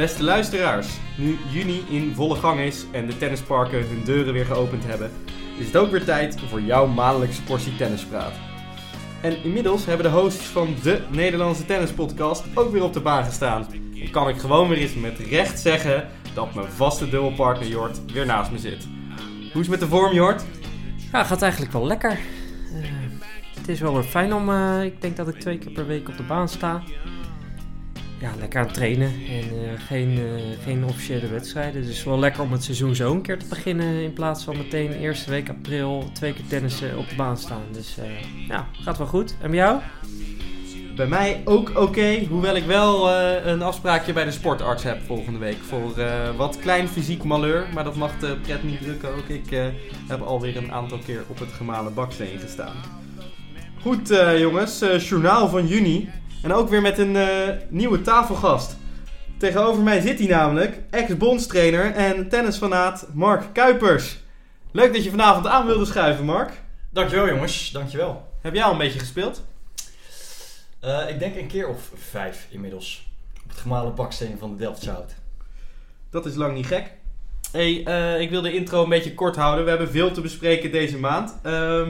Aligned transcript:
Beste 0.00 0.22
luisteraars, 0.22 0.88
nu 1.16 1.38
juni 1.50 1.84
in 1.88 2.14
volle 2.14 2.34
gang 2.36 2.60
is 2.60 2.86
en 2.90 3.06
de 3.06 3.16
tennisparken 3.16 3.88
hun 3.88 4.04
deuren 4.04 4.32
weer 4.32 4.44
geopend 4.44 4.84
hebben, 4.84 5.10
is 5.58 5.66
het 5.66 5.76
ook 5.76 5.90
weer 5.90 6.04
tijd 6.04 6.40
voor 6.48 6.60
jouw 6.60 6.86
maandelijkse 6.86 7.42
portie 7.42 7.76
tennispraat. 7.76 8.32
En 9.22 9.42
inmiddels 9.44 9.86
hebben 9.86 10.12
de 10.12 10.18
hosts 10.18 10.44
van 10.44 10.74
de 10.82 11.00
Nederlandse 11.10 11.64
Tennispodcast 11.64 12.44
ook 12.54 12.72
weer 12.72 12.82
op 12.82 12.92
de 12.92 13.00
baan 13.00 13.24
gestaan. 13.24 13.66
En 14.02 14.10
kan 14.10 14.28
ik 14.28 14.38
gewoon 14.38 14.68
weer 14.68 14.78
eens 14.78 14.94
met 14.94 15.18
recht 15.18 15.58
zeggen 15.58 16.08
dat 16.34 16.54
mijn 16.54 16.68
vaste 16.68 17.08
dubbelpartner 17.08 17.68
Jort 17.68 18.12
weer 18.12 18.26
naast 18.26 18.50
me 18.50 18.58
zit. 18.58 18.88
Hoe 19.52 19.60
is 19.60 19.68
het 19.68 19.68
met 19.68 19.80
de 19.80 19.86
vorm, 19.86 20.14
Jort? 20.14 20.44
Ja, 21.12 21.24
gaat 21.24 21.42
eigenlijk 21.42 21.72
wel 21.72 21.86
lekker. 21.86 22.18
Uh, 22.72 22.84
het 23.56 23.68
is 23.68 23.80
wel 23.80 23.94
weer 23.94 24.02
fijn 24.02 24.34
om, 24.34 24.48
uh, 24.48 24.84
ik 24.84 25.00
denk 25.00 25.16
dat 25.16 25.28
ik 25.28 25.40
twee 25.40 25.58
keer 25.58 25.72
per 25.72 25.86
week 25.86 26.08
op 26.08 26.16
de 26.16 26.22
baan 26.22 26.48
sta. 26.48 26.82
Ja, 28.20 28.32
lekker 28.38 28.60
aan 28.60 28.66
het 28.66 28.74
trainen 28.74 29.08
en 29.08 29.54
uh, 29.54 29.70
geen, 29.86 30.18
geen 30.62 30.84
officiële 30.84 31.28
wedstrijden. 31.28 31.72
Dus 31.72 31.86
het 31.86 31.96
is 31.96 32.04
wel 32.04 32.18
lekker 32.18 32.42
om 32.42 32.52
het 32.52 32.64
seizoen 32.64 32.94
zo 32.94 33.12
een 33.12 33.22
keer 33.22 33.38
te 33.38 33.46
beginnen 33.48 34.02
in 34.02 34.12
plaats 34.12 34.44
van 34.44 34.56
meteen 34.56 34.92
eerste 34.92 35.30
week 35.30 35.48
april 35.48 36.10
twee 36.12 36.32
keer 36.32 36.46
tennissen 36.48 36.98
op 36.98 37.08
de 37.08 37.14
baan 37.14 37.36
staan. 37.36 37.62
Dus 37.72 37.96
ja, 38.48 38.66
gaat 38.82 38.98
wel 38.98 39.06
goed. 39.06 39.36
En 39.40 39.50
bij 39.50 39.58
jou? 39.58 39.80
Bij 40.96 41.06
mij 41.06 41.42
ook 41.44 41.72
oké, 41.78 42.24
hoewel 42.28 42.56
ik 42.56 42.64
wel 42.64 43.10
een 43.46 43.62
afspraakje 43.62 44.12
bij 44.12 44.24
de 44.24 44.30
sportarts 44.30 44.82
heb 44.82 45.00
volgende 45.06 45.38
week. 45.38 45.56
Voor 45.68 45.94
wat 46.36 46.58
klein 46.58 46.88
fysiek 46.88 47.24
malheur, 47.24 47.66
maar 47.74 47.84
dat 47.84 47.96
mag 47.96 48.18
de 48.18 48.36
pret 48.42 48.62
niet 48.62 48.82
drukken 48.82 49.08
ook. 49.08 49.28
Ik 49.28 49.50
uh, 49.50 49.64
heb 50.08 50.20
alweer 50.20 50.56
een 50.56 50.72
aantal 50.72 50.98
keer 50.98 51.22
op 51.26 51.38
het 51.38 51.52
gemalen 51.52 51.94
baksteen 51.94 52.38
gestaan. 52.38 52.74
Goed 53.82 54.08
jongens, 54.38 54.84
journaal 55.08 55.48
van 55.48 55.66
juni. 55.66 56.08
En 56.42 56.52
ook 56.52 56.68
weer 56.68 56.82
met 56.82 56.98
een 56.98 57.16
nieuwe 57.68 58.02
tafelgast. 58.02 58.76
Tegenover 59.38 59.82
mij 59.82 60.00
zit 60.00 60.18
hij 60.18 60.28
namelijk, 60.28 60.78
ex-bondstrainer 60.90 61.92
en 61.94 62.28
tennisfanaat 62.28 63.06
Mark 63.12 63.44
Kuipers. 63.52 64.18
Leuk 64.72 64.92
dat 64.92 65.04
je 65.04 65.10
vanavond 65.10 65.46
aan 65.46 65.66
wilde 65.66 65.84
schuiven, 65.84 66.24
Mark. 66.24 66.52
Dankjewel 66.90 67.28
jongens, 67.28 67.70
dankjewel. 67.70 68.28
Heb 68.40 68.54
jij 68.54 68.62
al 68.62 68.72
een 68.72 68.78
beetje 68.78 68.98
gespeeld? 68.98 69.44
Uh, 70.84 71.08
ik 71.08 71.18
denk 71.18 71.36
een 71.36 71.46
keer 71.46 71.68
of 71.68 71.90
vijf 71.94 72.46
inmiddels. 72.50 73.06
Op 73.44 73.50
het 73.50 73.58
gemalen 73.58 73.94
baksteen 73.94 74.36
van 74.38 74.50
de 74.50 74.56
Delftzout. 74.56 75.14
Dat 76.10 76.26
is 76.26 76.34
lang 76.34 76.54
niet 76.54 76.66
gek. 76.66 76.92
Hey, 77.52 77.86
uh, 77.86 78.20
ik 78.20 78.30
wil 78.30 78.42
de 78.42 78.52
intro 78.52 78.82
een 78.82 78.88
beetje 78.88 79.14
kort 79.14 79.36
houden. 79.36 79.64
We 79.64 79.70
hebben 79.70 79.90
veel 79.90 80.12
te 80.12 80.20
bespreken 80.20 80.72
deze 80.72 80.98
maand. 80.98 81.38
Uh, 81.46 81.88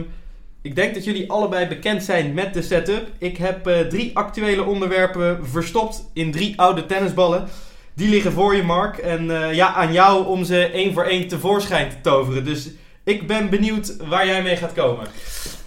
ik 0.61 0.75
denk 0.75 0.93
dat 0.93 1.03
jullie 1.03 1.31
allebei 1.31 1.67
bekend 1.67 2.03
zijn 2.03 2.33
met 2.33 2.53
de 2.53 2.61
setup. 2.61 3.07
Ik 3.17 3.37
heb 3.37 3.67
uh, 3.67 3.79
drie 3.79 4.17
actuele 4.17 4.63
onderwerpen 4.63 5.47
verstopt 5.47 6.03
in 6.13 6.31
drie 6.31 6.59
oude 6.59 6.85
tennisballen. 6.85 7.47
Die 7.93 8.09
liggen 8.09 8.31
voor 8.31 8.55
je, 8.55 8.63
Mark. 8.63 8.97
En 8.97 9.25
ja, 9.55 9.73
aan 9.73 9.93
jou 9.93 10.25
om 10.25 10.43
ze 10.43 10.65
één 10.65 10.93
voor 10.93 11.03
één 11.03 11.27
tevoorschijn 11.27 11.89
te 11.89 12.01
toveren. 12.01 12.45
Dus 12.45 12.69
ik 13.03 13.27
ben 13.27 13.49
benieuwd 13.49 13.97
waar 13.97 14.25
jij 14.25 14.43
mee 14.43 14.55
gaat 14.55 14.73
komen. 14.73 15.07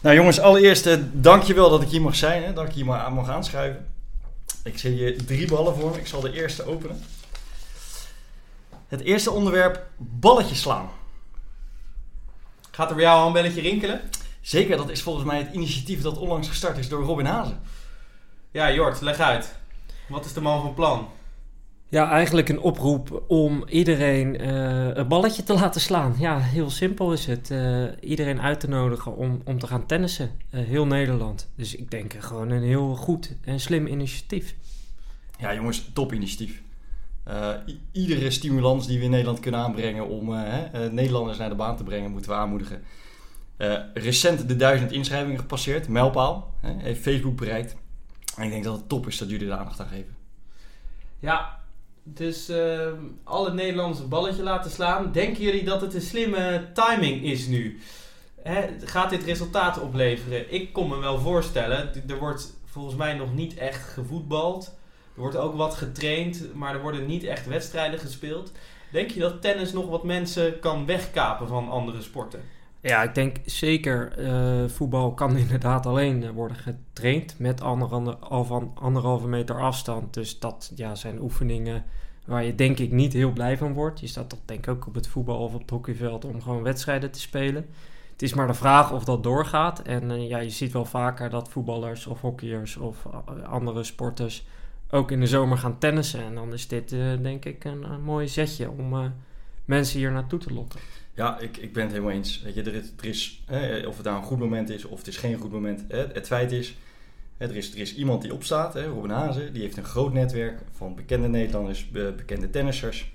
Nou 0.00 0.16
jongens, 0.16 0.40
allereerst 0.40 0.86
uh, 0.86 0.94
dankjewel 1.12 1.70
dat 1.70 1.82
ik 1.82 1.88
hier 1.88 2.00
mag 2.00 2.16
zijn. 2.16 2.42
Hè, 2.42 2.52
dat 2.52 2.64
ik 2.64 2.72
hier 2.72 2.84
maar 2.84 3.00
aan 3.00 3.12
mag 3.12 3.28
aanschuiven. 3.28 3.86
Ik 4.64 4.78
zie 4.78 4.90
hier 4.90 5.24
drie 5.24 5.48
ballen 5.48 5.74
voor 5.74 5.90
me. 5.90 5.98
Ik 5.98 6.06
zal 6.06 6.20
de 6.20 6.32
eerste 6.32 6.66
openen. 6.66 7.02
Het 8.88 9.00
eerste 9.00 9.30
onderwerp, 9.30 9.86
balletjes 9.96 10.60
slaan. 10.60 10.90
Gaat 12.70 12.88
er 12.88 12.94
bij 12.94 13.04
jou 13.04 13.20
al 13.20 13.26
een 13.26 13.32
belletje 13.32 13.60
rinkelen? 13.60 14.00
Zeker, 14.44 14.76
dat 14.76 14.90
is 14.90 15.02
volgens 15.02 15.24
mij 15.24 15.38
het 15.38 15.54
initiatief 15.54 16.02
dat 16.02 16.18
onlangs 16.18 16.48
gestart 16.48 16.78
is 16.78 16.88
door 16.88 17.02
Robin 17.02 17.26
Hazen. 17.26 17.60
Ja, 18.50 18.72
Jort, 18.72 19.00
leg 19.00 19.18
uit. 19.18 19.56
Wat 20.08 20.24
is 20.24 20.32
de 20.32 20.40
man 20.40 20.62
van 20.62 20.74
plan? 20.74 21.08
Ja, 21.88 22.10
eigenlijk 22.10 22.48
een 22.48 22.60
oproep 22.60 23.22
om 23.28 23.64
iedereen 23.68 24.42
uh, 24.42 24.94
een 24.94 25.08
balletje 25.08 25.42
te 25.42 25.52
laten 25.52 25.80
slaan. 25.80 26.14
Ja, 26.18 26.38
heel 26.38 26.70
simpel 26.70 27.12
is 27.12 27.26
het. 27.26 27.50
Uh, 27.50 27.84
iedereen 28.00 28.40
uit 28.40 28.60
te 28.60 28.68
nodigen 28.68 29.16
om, 29.16 29.40
om 29.44 29.58
te 29.58 29.66
gaan 29.66 29.86
tennissen. 29.86 30.30
Uh, 30.50 30.66
heel 30.66 30.86
Nederland. 30.86 31.50
Dus 31.56 31.74
ik 31.74 31.90
denk 31.90 32.12
gewoon 32.18 32.50
een 32.50 32.62
heel 32.62 32.94
goed 32.94 33.36
en 33.44 33.60
slim 33.60 33.86
initiatief. 33.86 34.54
Ja, 35.38 35.54
jongens, 35.54 35.90
top 35.92 36.12
initiatief. 36.12 36.62
iedere 37.92 38.30
stimulans 38.30 38.86
die 38.86 38.98
we 38.98 39.04
in 39.04 39.10
Nederland 39.10 39.40
kunnen 39.40 39.60
aanbrengen 39.60 40.08
om 40.08 40.34
Nederlanders 40.90 41.38
naar 41.38 41.48
de 41.48 41.54
baan 41.54 41.76
te 41.76 41.84
brengen, 41.84 42.10
moeten 42.10 42.30
we 42.30 42.36
aanmoedigen. 42.36 42.82
Recent 43.94 44.48
de 44.48 44.56
duizend 44.56 44.92
inschrijvingen 44.92 45.38
gepasseerd, 45.38 45.88
mijlpaal. 45.88 46.54
heeft 46.60 47.02
Facebook 47.02 47.36
bereikt. 47.36 47.76
En 48.36 48.42
ik 48.42 48.50
denk 48.50 48.64
dat 48.64 48.76
het 48.76 48.88
top 48.88 49.06
is 49.06 49.18
dat 49.18 49.30
jullie 49.30 49.46
er 49.46 49.56
aandacht 49.56 49.80
aan 49.80 49.88
geven. 49.88 50.16
Ja, 51.18 51.60
dus 52.02 52.50
uh, 52.50 52.88
alle 53.24 53.52
Nederlanders 53.52 54.00
een 54.00 54.08
balletje 54.08 54.42
laten 54.42 54.70
slaan. 54.70 55.12
Denken 55.12 55.42
jullie 55.42 55.64
dat 55.64 55.80
het 55.80 55.94
een 55.94 56.00
slimme 56.00 56.68
timing 56.72 57.22
is 57.22 57.46
nu? 57.46 57.80
Hè, 58.42 58.66
gaat 58.84 59.10
dit 59.10 59.24
resultaat 59.24 59.80
opleveren? 59.80 60.52
Ik 60.52 60.72
kon 60.72 60.88
me 60.88 60.98
wel 60.98 61.18
voorstellen. 61.18 61.90
Er 62.08 62.18
wordt 62.18 62.56
volgens 62.64 62.96
mij 62.96 63.14
nog 63.14 63.34
niet 63.34 63.56
echt 63.56 63.88
gevoetbald. 63.88 64.64
Er 65.14 65.20
wordt 65.20 65.36
ook 65.36 65.56
wat 65.56 65.74
getraind, 65.74 66.54
maar 66.54 66.74
er 66.74 66.82
worden 66.82 67.06
niet 67.06 67.24
echt 67.24 67.46
wedstrijden 67.46 67.98
gespeeld. 67.98 68.52
Denk 68.92 69.10
je 69.10 69.20
dat 69.20 69.42
tennis 69.42 69.72
nog 69.72 69.88
wat 69.88 70.04
mensen 70.04 70.58
kan 70.58 70.86
wegkapen 70.86 71.48
van 71.48 71.70
andere 71.70 72.02
sporten? 72.02 72.42
Ja, 72.84 73.02
ik 73.02 73.14
denk 73.14 73.36
zeker. 73.44 74.18
Uh, 74.18 74.68
voetbal 74.68 75.14
kan 75.14 75.36
inderdaad 75.44 75.86
alleen 75.86 76.32
worden 76.32 76.56
getraind 76.56 77.38
met 77.38 77.60
anderhalve, 77.60 78.16
al 78.16 78.44
van 78.44 78.72
anderhalve 78.74 79.28
meter 79.28 79.60
afstand. 79.60 80.14
Dus 80.14 80.38
dat 80.38 80.72
ja, 80.74 80.94
zijn 80.94 81.20
oefeningen 81.20 81.84
waar 82.24 82.44
je 82.44 82.54
denk 82.54 82.78
ik 82.78 82.92
niet 82.92 83.12
heel 83.12 83.32
blij 83.32 83.56
van 83.56 83.72
wordt. 83.72 84.00
Je 84.00 84.06
staat 84.06 84.28
toch 84.28 84.38
denk 84.44 84.66
ik 84.66 84.68
ook 84.68 84.86
op 84.86 84.94
het 84.94 85.08
voetbal 85.08 85.38
of 85.38 85.54
op 85.54 85.60
het 85.60 85.70
hockeyveld 85.70 86.24
om 86.24 86.42
gewoon 86.42 86.62
wedstrijden 86.62 87.10
te 87.10 87.20
spelen. 87.20 87.66
Het 88.12 88.22
is 88.22 88.34
maar 88.34 88.46
de 88.46 88.54
vraag 88.54 88.92
of 88.92 89.04
dat 89.04 89.22
doorgaat. 89.22 89.82
En 89.82 90.10
uh, 90.10 90.28
ja, 90.28 90.38
je 90.38 90.50
ziet 90.50 90.72
wel 90.72 90.84
vaker 90.84 91.30
dat 91.30 91.48
voetballers 91.48 92.06
of 92.06 92.20
hockeyers 92.20 92.76
of 92.76 93.06
andere 93.46 93.84
sporters 93.84 94.46
ook 94.90 95.10
in 95.10 95.20
de 95.20 95.26
zomer 95.26 95.58
gaan 95.58 95.78
tennissen. 95.78 96.24
En 96.24 96.34
dan 96.34 96.52
is 96.52 96.68
dit 96.68 96.88
denk 97.22 97.44
ik 97.44 97.64
een, 97.64 97.90
een 97.90 98.02
mooi 98.02 98.28
zetje 98.28 98.70
om 98.70 99.12
mensen 99.64 99.98
hier 99.98 100.12
naartoe 100.12 100.38
te 100.38 100.54
lokken. 100.54 100.80
Ja, 101.14 101.38
ik, 101.38 101.56
ik 101.56 101.72
ben 101.72 101.82
het 101.82 101.92
helemaal 101.92 102.14
eens. 102.14 102.42
Weet 102.42 102.54
je, 102.54 102.62
er 102.62 102.74
er 102.74 103.06
is 103.06 103.42
of 103.86 103.96
het 103.96 104.06
nou 104.06 104.16
een 104.16 104.22
goed 104.22 104.38
moment 104.38 104.70
is 104.70 104.84
of 104.84 104.98
het 104.98 105.06
is 105.06 105.16
geen 105.16 105.36
goed 105.36 105.52
moment. 105.52 105.84
Hè, 105.88 106.06
het 106.12 106.26
feit 106.26 106.52
is, 106.52 106.76
er, 107.36 107.56
is, 107.56 107.72
er 107.72 107.78
is 107.78 107.94
iemand 107.94 108.22
die 108.22 108.34
opstaat, 108.34 108.74
hè, 108.74 108.86
Robin 108.86 109.10
Hazen. 109.10 109.52
Die 109.52 109.62
heeft 109.62 109.76
een 109.76 109.84
groot 109.84 110.12
netwerk 110.12 110.60
van 110.72 110.94
bekende 110.94 111.28
Nederlanders, 111.28 111.90
bekende 111.90 112.50
tennissers. 112.50 113.12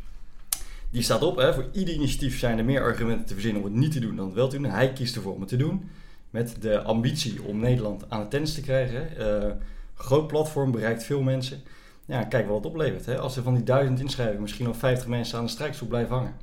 Die 0.91 1.01
staat 1.01 1.21
op. 1.21 1.37
Hè, 1.37 1.53
voor 1.53 1.69
ieder 1.71 1.93
initiatief 1.93 2.39
zijn 2.39 2.57
er 2.57 2.65
meer 2.65 2.81
argumenten 2.81 3.25
te 3.25 3.33
verzinnen 3.33 3.61
om 3.61 3.67
het 3.67 3.77
niet 3.77 3.91
te 3.91 3.99
doen 3.99 4.15
dan 4.15 4.25
het 4.25 4.35
wel 4.35 4.47
te 4.47 4.57
doen. 4.57 4.71
Hij 4.71 4.93
kiest 4.93 5.15
ervoor 5.15 5.33
om 5.33 5.39
het 5.39 5.49
te 5.49 5.57
doen. 5.57 5.89
Met 6.29 6.61
de 6.61 6.81
ambitie 6.81 7.43
om 7.43 7.59
Nederland 7.59 8.09
aan 8.09 8.19
het 8.19 8.29
tennis 8.29 8.53
te 8.53 8.61
krijgen. 8.61 9.09
Uh, 9.19 9.51
groot 9.93 10.27
platform, 10.27 10.71
bereikt 10.71 11.03
veel 11.03 11.21
mensen. 11.21 11.61
Ja, 12.05 12.23
kijk 12.23 12.47
wat 12.47 12.57
het 12.57 12.65
oplevert. 12.65 13.05
Hè. 13.05 13.19
Als 13.19 13.37
er 13.37 13.43
van 13.43 13.53
die 13.53 13.63
duizend 13.63 13.99
inschrijvingen 13.99 14.41
misschien 14.41 14.65
nog 14.65 14.77
50 14.77 15.07
mensen 15.07 15.37
aan 15.37 15.45
de 15.45 15.51
strijkstoel 15.51 15.87
blijven 15.87 16.15
hangen. 16.15 16.35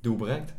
Doel 0.00 0.16
bereikt. 0.16 0.52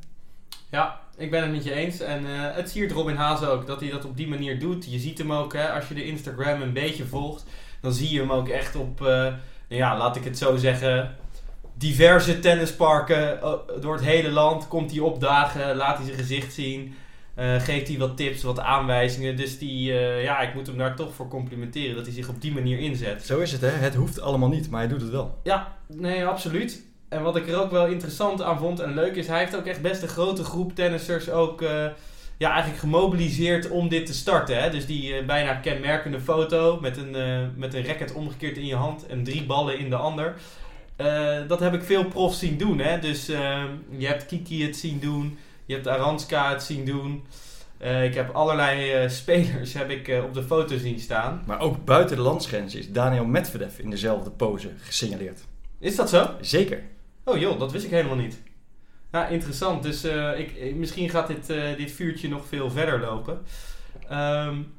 Ja, 0.72 1.00
ik 1.18 1.32
ben 1.32 1.42
het 1.42 1.52
met 1.52 1.64
je 1.64 1.74
eens. 1.74 2.00
En 2.00 2.24
uh, 2.24 2.30
het 2.32 2.70
siert 2.70 2.92
Robin 2.92 3.16
Hazen 3.16 3.50
ook 3.52 3.68
dat 3.68 3.80
hij 3.80 3.90
dat 3.90 4.06
op 4.06 4.18
die 4.18 4.28
manier 4.28 4.60
doet. 4.60 4.92
Je 4.92 5.00
ziet 5.00 5.18
hem 5.18 5.34
ook, 5.34 5.54
hè, 5.54 5.72
als 5.72 5.88
je 5.88 5.94
de 5.94 6.06
Instagram 6.06 6.62
een 6.62 6.74
beetje 6.74 7.06
volgt, 7.06 7.46
dan 7.82 7.94
zie 7.94 8.14
je 8.14 8.20
hem 8.20 8.32
ook 8.32 8.50
echt 8.50 8.76
op, 8.76 9.02
uh, 9.02 9.28
ja, 9.68 9.98
laat 9.98 10.16
ik 10.16 10.24
het 10.24 10.38
zo 10.38 10.56
zeggen, 10.56 11.16
diverse 11.74 12.40
tennisparken 12.40 13.40
uh, 13.44 13.54
door 13.82 13.94
het 13.94 14.04
hele 14.04 14.32
land. 14.32 14.68
Komt 14.68 14.92
hij 14.92 15.00
opdagen, 15.00 15.76
laat 15.76 15.98
hij 15.98 16.06
zijn 16.06 16.18
gezicht 16.18 16.54
zien. 16.54 16.96
geeft 17.38 17.88
hij 17.88 17.98
wat 17.98 18.18
tips, 18.18 18.44
wat 18.44 18.60
aanwijzingen. 18.60 19.36
Dus 19.36 19.58
die, 19.58 19.94
ja, 20.22 20.40
ik 20.40 20.54
moet 20.54 20.68
hem 20.68 20.78
daar 20.78 20.96
toch 20.96 21.14
voor 21.14 21.28
complimenteren 21.28 21.96
dat 21.96 22.06
hij 22.06 22.14
zich 22.14 22.30
op 22.30 22.42
die 22.42 22.54
manier 22.54 22.80
inzet. 22.80 23.26
Zo 23.26 23.40
is 23.40 23.52
het, 23.52 23.62
hè? 23.62 23.68
Het 23.68 23.96
hoeft 23.96 24.22
allemaal 24.22 24.50
niet, 24.50 24.70
maar 24.70 24.80
hij 24.80 24.90
doet 24.90 25.02
het 25.02 25.10
wel. 25.10 25.40
Ja, 25.44 25.78
nee, 25.88 26.26
absoluut. 26.26 26.91
En 27.12 27.22
wat 27.22 27.36
ik 27.36 27.48
er 27.48 27.60
ook 27.62 27.72
wel 27.72 27.86
interessant 27.88 28.42
aan 28.42 28.58
vond 28.58 28.80
en 28.80 28.94
leuk 28.94 29.16
is, 29.16 29.28
hij 29.28 29.40
heeft 29.40 29.56
ook 29.56 29.66
echt 29.66 29.82
best 29.82 30.02
een 30.02 30.08
grote 30.08 30.44
groep 30.44 30.76
tennissers 30.76 31.30
ook 31.30 31.62
uh, 31.62 31.86
ja, 32.38 32.50
eigenlijk 32.52 32.80
gemobiliseerd 32.80 33.70
om 33.70 33.90
dit 33.90 34.06
te 34.06 34.14
starten. 34.14 34.62
Hè? 34.62 34.70
Dus 34.70 34.86
die 34.86 35.20
uh, 35.20 35.26
bijna 35.26 35.54
kenmerkende 35.54 36.20
foto 36.20 36.80
met 36.82 36.98
een, 36.98 37.16
uh, 37.16 37.48
met 37.56 37.74
een 37.74 37.86
racket 37.86 38.14
omgekeerd 38.14 38.58
in 38.58 38.66
je 38.66 38.76
hand 38.76 39.06
en 39.06 39.24
drie 39.24 39.44
ballen 39.44 39.80
in 39.80 39.90
de 39.90 39.96
ander. 39.96 40.36
dat 41.48 41.60
heb 41.60 41.74
ik 41.74 41.84
veel 41.84 42.06
profs 42.06 42.40
zien 42.40 42.58
doen. 42.58 42.80
Hè? 42.80 43.00
Dus 43.00 43.26
je 43.98 44.08
hebt 44.08 44.26
Kiki 44.26 44.66
het 44.66 44.78
zien 44.78 45.00
doen, 45.00 45.38
je 45.66 45.74
hebt 45.74 45.88
Aranska 45.88 46.50
het 46.50 46.64
zien 46.64 46.86
doen. 46.86 47.26
ik 48.04 48.14
heb 48.14 48.30
allerlei 48.30 49.10
spelers 49.10 49.74
heb 49.74 49.90
ik, 49.90 50.22
op 50.24 50.34
de 50.34 50.44
foto 50.44 50.78
zien 50.78 51.00
staan. 51.00 51.44
Maar 51.46 51.60
ook 51.60 51.86
buiten 51.86 52.16
de 52.16 52.22
landsgrenzen 52.22 52.80
is 52.80 52.92
Daniel 52.92 53.26
Medvedev 53.26 53.80
in 53.80 53.90
dezelfde 53.90 54.30
pose 54.30 54.70
gesignaleerd. 54.78 55.40
Is 55.80 55.96
dat 55.96 56.10
zo? 56.10 56.30
Zeker. 56.42 56.84
Oh 57.24 57.38
joh, 57.38 57.60
dat 57.60 57.72
wist 57.72 57.86
ik 57.86 57.92
helemaal 57.92 58.16
niet. 58.16 58.42
Ja, 59.12 59.28
interessant. 59.28 59.84
Dus 59.84 60.06
uh, 60.06 60.40
ik, 60.40 60.76
misschien 60.76 61.10
gaat 61.10 61.28
dit, 61.28 61.50
uh, 61.50 61.78
dit 61.78 61.92
vuurtje 61.92 62.30
nog 62.30 62.46
veel 62.46 62.72
verder 62.72 63.00
lopen. 63.00 63.42
Um, 64.12 64.74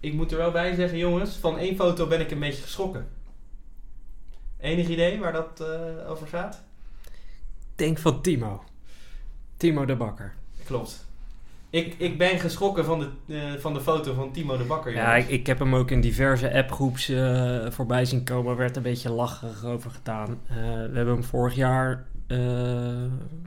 ik 0.00 0.12
moet 0.12 0.32
er 0.32 0.38
wel 0.38 0.50
bij 0.50 0.74
zeggen, 0.74 0.98
jongens, 0.98 1.36
van 1.36 1.58
één 1.58 1.76
foto 1.76 2.06
ben 2.06 2.20
ik 2.20 2.30
een 2.30 2.38
beetje 2.38 2.62
geschrokken. 2.62 3.08
Enig 4.60 4.88
idee 4.88 5.18
waar 5.18 5.32
dat 5.32 5.60
eh, 5.60 6.10
over 6.10 6.26
gaat? 6.26 6.62
Denk 7.74 7.98
van 7.98 8.22
Timo. 8.22 8.64
Timo 9.56 9.84
de 9.84 9.96
Bakker. 9.96 10.34
Klopt. 10.64 11.07
Ik, 11.70 11.94
ik 11.98 12.18
ben 12.18 12.38
geschrokken 12.38 12.84
van 12.84 12.98
de, 12.98 13.08
eh, 13.34 13.52
van 13.58 13.74
de 13.74 13.80
foto 13.80 14.14
van 14.14 14.32
Timo 14.32 14.56
de 14.56 14.64
Bakker. 14.64 14.94
Ja, 14.94 15.14
ik, 15.14 15.28
ik 15.28 15.46
heb 15.46 15.58
hem 15.58 15.74
ook 15.74 15.90
in 15.90 16.00
diverse 16.00 16.54
appgroeps 16.54 17.08
eh, 17.08 17.66
voorbij 17.70 18.04
zien 18.04 18.24
komen. 18.24 18.50
Er 18.50 18.56
werd 18.56 18.76
een 18.76 18.82
beetje 18.82 19.10
lacherig 19.10 19.64
over 19.64 19.90
gedaan. 19.90 20.40
Eh, 20.48 20.56
we 20.64 20.90
hebben 20.92 21.14
hem 21.14 21.24
vorig 21.24 21.54
jaar, 21.54 22.06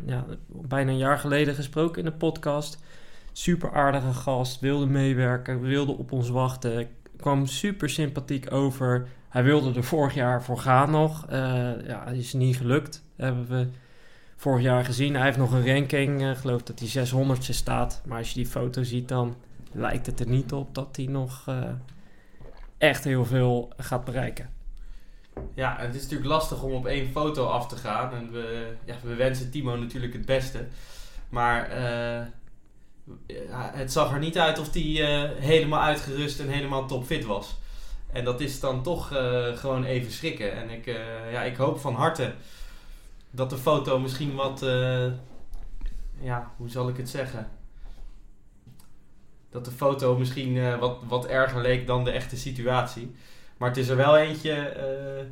ja, 0.05 0.25
bijna 0.47 0.91
een 0.91 0.97
jaar 0.97 1.17
geleden 1.17 1.55
gesproken 1.55 2.03
in 2.03 2.09
de 2.09 2.17
podcast. 2.17 2.83
Super 3.31 3.73
aardige 3.73 4.13
gast, 4.13 4.59
wilde 4.59 4.85
meewerken, 4.85 5.61
wilde 5.61 5.97
op 5.97 6.11
ons 6.11 6.29
wachten. 6.29 6.87
Kwam 7.17 7.45
super 7.45 7.89
sympathiek 7.89 8.53
over. 8.53 9.07
Hij 9.29 9.43
wilde 9.43 9.73
er 9.73 9.83
vorig 9.83 10.13
jaar 10.13 10.43
voor 10.43 10.57
gaan 10.57 10.91
nog. 10.91 11.25
Ja, 11.87 12.05
is 12.05 12.33
niet 12.33 12.57
gelukt. 12.57 13.03
Hebben 13.15 13.47
we 13.47 13.67
vorig 14.41 14.61
jaar 14.61 14.85
gezien. 14.85 15.15
Hij 15.15 15.23
heeft 15.25 15.37
nog 15.37 15.51
een 15.51 15.67
ranking, 15.67 16.21
eh 16.21 16.31
geloof 16.31 16.61
dat 16.63 16.79
hij 16.79 17.07
600ste 17.07 17.53
staat. 17.53 18.01
Maar 18.05 18.17
als 18.17 18.27
je 18.27 18.33
die 18.33 18.45
foto 18.45 18.83
ziet, 18.83 19.07
dan 19.07 19.35
lijkt 19.71 20.05
het 20.05 20.19
er 20.19 20.27
niet 20.27 20.53
op 20.53 20.75
dat 20.75 20.95
hij 20.95 21.05
nog 21.05 21.43
eh, 21.47 21.69
echt 22.77 23.03
heel 23.03 23.25
veel 23.25 23.73
gaat 23.77 24.05
bereiken. 24.05 24.49
Ja, 25.53 25.75
het 25.79 25.95
is 25.95 26.01
natuurlijk 26.01 26.29
lastig 26.29 26.63
om 26.63 26.71
op 26.71 26.85
één 26.85 27.11
foto 27.11 27.45
af 27.45 27.67
te 27.67 27.75
gaan. 27.75 28.13
En 28.13 28.31
we, 28.31 28.73
ja, 28.85 28.95
we 29.03 29.15
wensen 29.15 29.51
Timo 29.51 29.75
natuurlijk 29.75 30.13
het 30.13 30.25
beste. 30.25 30.67
Maar 31.29 31.69
eh, 31.69 32.25
het 33.53 33.91
zag 33.91 34.13
er 34.13 34.19
niet 34.19 34.37
uit 34.37 34.59
of 34.59 34.73
hij 34.73 34.81
helemaal 35.39 35.81
uitgerust 35.81 36.39
en 36.39 36.49
helemaal 36.49 36.87
topfit 36.87 37.25
was. 37.25 37.57
En 38.11 38.23
dat 38.23 38.41
is 38.41 38.59
dan 38.59 38.83
toch 38.83 39.07
gewoon 39.55 39.83
even 39.83 40.11
schrikken. 40.11 40.53
En 40.53 40.69
ik, 40.69 40.85
ja, 41.31 41.43
ik 41.43 41.55
hoop 41.55 41.79
van 41.79 41.95
harte 41.95 42.33
dat 43.31 43.49
de 43.49 43.57
foto 43.57 43.99
misschien 43.99 44.35
wat... 44.35 44.61
eh, 44.61 45.05
ja, 46.19 46.51
hoe 46.57 46.69
zal 46.69 46.89
ik 46.89 46.97
het 46.97 47.09
zeggen? 47.09 47.49
Dat 49.49 49.65
de 49.65 49.71
foto 49.71 50.17
misschien 50.17 50.57
eh, 50.57 50.79
wat, 50.79 50.97
wat 51.07 51.25
erger 51.25 51.61
leek 51.61 51.87
dan 51.87 52.03
de 52.03 52.11
echte 52.11 52.37
situatie. 52.37 53.15
Maar 53.57 53.69
het 53.69 53.77
is 53.77 53.87
er 53.87 53.95
wel 53.95 54.17
eentje 54.17 54.53
eh, 54.53 55.25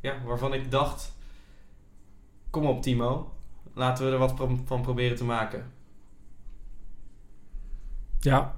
ja, 0.00 0.14
waarvan 0.24 0.54
ik 0.54 0.70
dacht... 0.70 1.14
Kom 2.50 2.66
op 2.66 2.82
Timo, 2.82 3.32
laten 3.74 4.06
we 4.06 4.12
er 4.12 4.18
wat 4.18 4.34
pro- 4.34 4.60
van 4.64 4.82
proberen 4.82 5.16
te 5.16 5.24
maken. 5.24 5.72
Ja, 8.20 8.56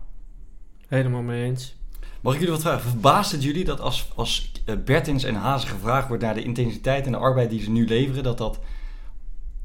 helemaal 0.88 1.22
mee 1.22 1.44
eens. 1.44 1.76
Mag 2.20 2.32
ik 2.32 2.38
jullie 2.38 2.54
wat 2.54 2.64
vragen? 2.64 2.90
Verbaast 2.90 3.32
het 3.32 3.42
jullie 3.42 3.64
dat 3.64 3.80
als, 3.80 4.12
als 4.14 4.52
Bertens 4.84 5.24
en 5.24 5.34
Hazen 5.34 5.68
gevraagd 5.68 6.08
wordt 6.08 6.22
naar 6.22 6.34
de 6.34 6.42
intensiteit 6.42 7.06
en 7.06 7.12
de 7.12 7.18
arbeid 7.18 7.50
die 7.50 7.62
ze 7.62 7.70
nu 7.70 7.86
leveren, 7.86 8.22
dat 8.22 8.38
dat 8.38 8.58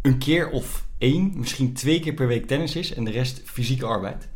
een 0.03 0.17
keer 0.17 0.49
of 0.49 0.87
één, 0.97 1.31
misschien 1.35 1.73
twee 1.73 1.99
keer 1.99 2.13
per 2.13 2.27
week 2.27 2.45
tennis 2.45 2.75
is 2.75 2.93
en 2.93 3.03
de 3.03 3.11
rest 3.11 3.41
fysieke 3.45 3.85
arbeid? 3.85 4.29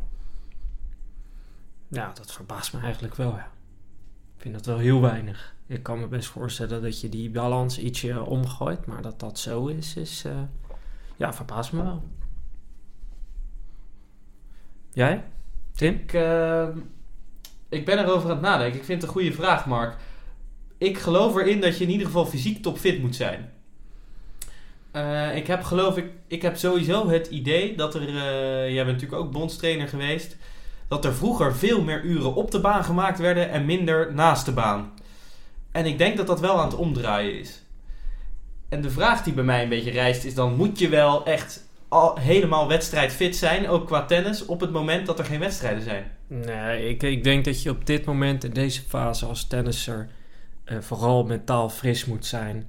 Ja, 1.88 2.12
dat 2.14 2.32
verbaast 2.32 2.72
me 2.72 2.80
eigenlijk 2.80 3.14
wel. 3.14 3.30
Ja. 3.30 3.50
Ik 4.36 4.42
vind 4.42 4.54
dat 4.54 4.66
wel 4.66 4.78
heel 4.78 5.00
weinig. 5.00 5.54
Ik 5.66 5.82
kan 5.82 6.00
me 6.00 6.06
best 6.06 6.28
voorstellen 6.28 6.82
dat 6.82 7.00
je 7.00 7.08
die 7.08 7.30
balans 7.30 7.78
ietsje 7.78 8.24
omgooit. 8.24 8.86
Maar 8.86 9.02
dat 9.02 9.20
dat 9.20 9.38
zo 9.38 9.66
is, 9.66 9.96
is 9.96 10.24
eh, 10.24 10.40
ja, 11.16 11.32
verbaast 11.32 11.72
me 11.72 11.82
wel. 11.82 12.02
Jij? 14.92 15.24
Tim? 15.72 15.94
Ik, 15.94 16.12
eh, 16.12 16.68
ik 17.68 17.84
ben 17.84 17.98
erover 17.98 18.28
aan 18.28 18.36
het 18.36 18.44
nadenken. 18.44 18.78
Ik 18.78 18.84
vind 18.84 19.00
het 19.00 19.10
een 19.10 19.16
goede 19.16 19.32
vraag, 19.32 19.66
Mark. 19.66 19.96
Ik 20.78 20.98
geloof 20.98 21.36
erin 21.36 21.60
dat 21.60 21.78
je 21.78 21.84
in 21.84 21.90
ieder 21.90 22.06
geval 22.06 22.26
fysiek 22.26 22.62
topfit 22.62 23.00
moet 23.00 23.16
zijn. 23.16 23.52
Eh, 24.90 25.36
ik 25.36 25.46
heb 25.46 25.62
geloof 25.62 25.96
ik, 25.96 26.06
ik 26.26 26.42
heb 26.42 26.56
sowieso 26.56 27.08
het 27.08 27.26
idee 27.26 27.76
dat 27.76 27.94
er, 27.94 28.08
eh, 28.08 28.74
jij 28.74 28.84
bent 28.84 29.00
natuurlijk 29.00 29.22
ook 29.22 29.32
bondstrainer 29.32 29.88
geweest, 29.88 30.36
dat 30.88 31.04
er 31.04 31.14
vroeger 31.14 31.56
veel 31.56 31.82
meer 31.82 32.02
uren 32.02 32.34
op 32.34 32.50
de 32.50 32.60
baan 32.60 32.84
gemaakt 32.84 33.18
werden 33.18 33.50
en 33.50 33.64
minder 33.64 34.14
naast 34.14 34.44
de 34.44 34.52
baan. 34.52 34.92
En 35.72 35.86
ik 35.86 35.98
denk 35.98 36.16
dat 36.16 36.26
dat 36.26 36.40
wel 36.40 36.58
aan 36.58 36.68
het 36.68 36.76
omdraaien 36.76 37.38
is. 37.38 37.62
En 38.68 38.80
de 38.80 38.90
vraag 38.90 39.22
die 39.22 39.32
bij 39.32 39.44
mij 39.44 39.62
een 39.62 39.68
beetje 39.68 39.90
rijst 39.90 40.24
is 40.24 40.34
dan, 40.34 40.56
moet 40.56 40.78
je 40.78 40.88
wel 40.88 41.26
echt 41.26 41.66
al 41.88 42.18
helemaal 42.18 42.68
wedstrijdfit 42.68 43.36
zijn, 43.36 43.68
ook 43.68 43.86
qua 43.86 44.04
tennis, 44.04 44.46
op 44.46 44.60
het 44.60 44.72
moment 44.72 45.06
dat 45.06 45.18
er 45.18 45.24
geen 45.24 45.40
wedstrijden 45.40 45.82
zijn? 45.82 46.10
Nee, 46.26 46.88
ik, 46.88 47.02
ik 47.02 47.24
denk 47.24 47.44
dat 47.44 47.62
je 47.62 47.70
op 47.70 47.86
dit 47.86 48.04
moment 48.04 48.44
in 48.44 48.50
deze 48.50 48.82
fase 48.88 49.26
als 49.26 49.46
tennisser 49.46 50.08
eh, 50.64 50.78
vooral 50.80 51.24
mentaal 51.24 51.68
fris 51.68 52.04
moet 52.04 52.26
zijn 52.26 52.68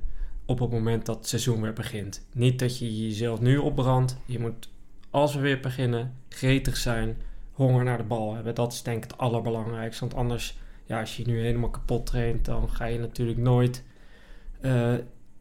op 0.50 0.60
het 0.60 0.72
moment 0.72 1.06
dat 1.06 1.16
het 1.18 1.28
seizoen 1.28 1.62
weer 1.62 1.74
begint. 1.74 2.25
Niet 2.34 2.60
dat 2.60 2.78
je 2.78 3.07
jezelf 3.07 3.42
nu 3.42 3.57
opbrandt. 3.57 4.18
Je 4.25 4.40
moet, 4.40 4.69
als 5.10 5.36
we 5.36 5.42
weer 5.42 5.60
beginnen, 5.60 6.13
gretig 6.30 6.78
zijn, 6.78 7.18
honger 7.54 7.84
naar 7.84 7.98
de 7.98 8.04
bal 8.04 8.34
hebben. 8.36 8.56
Dat 8.56 8.74
is 8.74 8.81
denk 8.81 9.04
ik 9.04 9.12
het 9.12 9.19
allerbelangrijkste. 9.19 10.00
Want 10.00 10.16
anders, 10.16 10.57
ja, 10.86 11.00
als 11.00 11.18
je 11.18 11.25
nu 11.25 11.42
helemaal 11.42 11.69
kapot 11.69 12.06
traint, 12.06 12.46
dan 12.46 12.69
ga 12.69 12.86
je 12.86 13.00
natuurlijk 13.00 13.38
nooit 13.38 13.84
eh, 14.62 14.94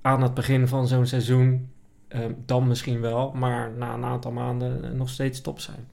aan 0.02 0.22
het 0.22 0.34
begin 0.34 0.69
van 0.69 0.88
zo'n 0.88 1.06
seizoen, 1.06 1.70
eh, 2.08 2.20
dan 2.46 2.66
misschien 2.66 3.00
wel, 3.00 3.32
maar 3.32 3.70
na 3.72 3.94
een 3.94 4.05
aantal 4.05 4.32
maanden 4.32 4.84
eh, 4.84 4.90
nog 4.90 5.08
steeds 5.08 5.40
top 5.40 5.60
zijn. 5.60 5.88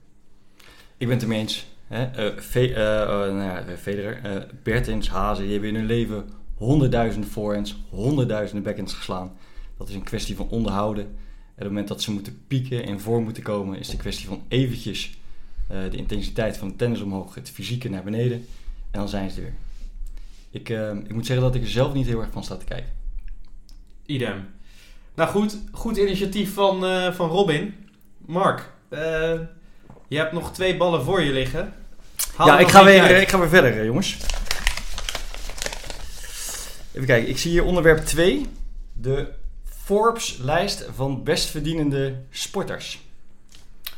Ik 0.97 1.07
ben 1.07 1.09
het 1.15 1.21
ermee 1.21 1.39
eens. 1.39 1.65
Hè? 1.87 2.31
Fe- 2.41 2.73
eh, 2.73 3.01
eh, 3.01 3.09
nou 3.09 3.43
ja, 3.43 3.63
Federer, 3.77 4.47
Bertens, 4.63 5.09
Hazen, 5.09 5.43
die 5.43 5.51
hebben 5.51 5.69
in 5.69 5.75
hun 5.75 5.85
leven 5.85 6.29
honderdduizenden 6.55 7.29
forehands, 7.29 7.77
honderdduizenden 7.89 8.63
backhands 8.63 8.93
geslaan. 8.93 9.37
Dat 9.77 9.89
is 9.89 9.95
een 9.95 10.03
kwestie 10.03 10.35
van 10.35 10.49
onderhouden. 10.49 11.03
En 11.03 11.11
op 11.11 11.55
het 11.55 11.67
moment 11.67 11.87
dat 11.87 12.01
ze 12.01 12.11
moeten 12.11 12.41
pieken 12.47 12.85
en 12.85 12.99
voor 12.99 13.21
moeten 13.21 13.43
komen, 13.43 13.79
is 13.79 13.85
het 13.85 13.95
een 13.95 14.01
kwestie 14.01 14.27
van 14.27 14.43
eventjes 14.47 15.17
eh, 15.67 15.77
de 15.91 15.97
intensiteit 15.97 16.57
van 16.57 16.67
de 16.67 16.75
tennis 16.75 17.01
omhoog, 17.01 17.35
het 17.35 17.49
fysieke 17.49 17.89
naar 17.89 18.03
beneden. 18.03 18.37
En 18.91 18.99
dan 18.99 19.09
zijn 19.09 19.29
ze 19.29 19.37
er 19.37 19.41
weer. 19.41 19.53
Ik, 20.49 20.69
eh, 20.69 20.89
ik 20.89 21.13
moet 21.13 21.25
zeggen 21.25 21.45
dat 21.45 21.55
ik 21.55 21.61
er 21.61 21.69
zelf 21.69 21.93
niet 21.93 22.07
heel 22.07 22.21
erg 22.21 22.31
van 22.31 22.43
sta 22.43 22.55
te 22.55 22.65
kijken. 22.65 22.91
Idem. 24.05 24.47
Nou 25.15 25.29
goed, 25.29 25.57
goed 25.71 25.97
initiatief 25.97 26.53
van, 26.53 26.85
eh, 26.85 27.11
van 27.11 27.29
Robin. 27.29 27.75
Mark, 28.17 28.71
eh, 28.89 28.99
je 30.07 30.17
hebt 30.17 30.31
nog 30.31 30.53
twee 30.53 30.77
ballen 30.77 31.03
voor 31.03 31.21
je 31.21 31.31
liggen. 31.31 31.73
Haal 32.35 32.47
ja, 32.47 32.59
ik 32.59 32.67
ga, 32.67 32.83
weer, 32.83 33.09
ik 33.21 33.29
ga 33.29 33.39
weer 33.39 33.49
verder, 33.49 33.85
jongens. 33.85 34.17
Even 36.95 37.07
kijken, 37.07 37.29
ik 37.29 37.37
zie 37.37 37.51
hier 37.51 37.63
onderwerp 37.63 38.05
2. 38.05 38.45
De 38.93 39.27
Forbes-lijst 39.63 40.89
van 40.95 41.23
best 41.23 41.49
verdienende 41.49 42.15
sporters. 42.29 42.99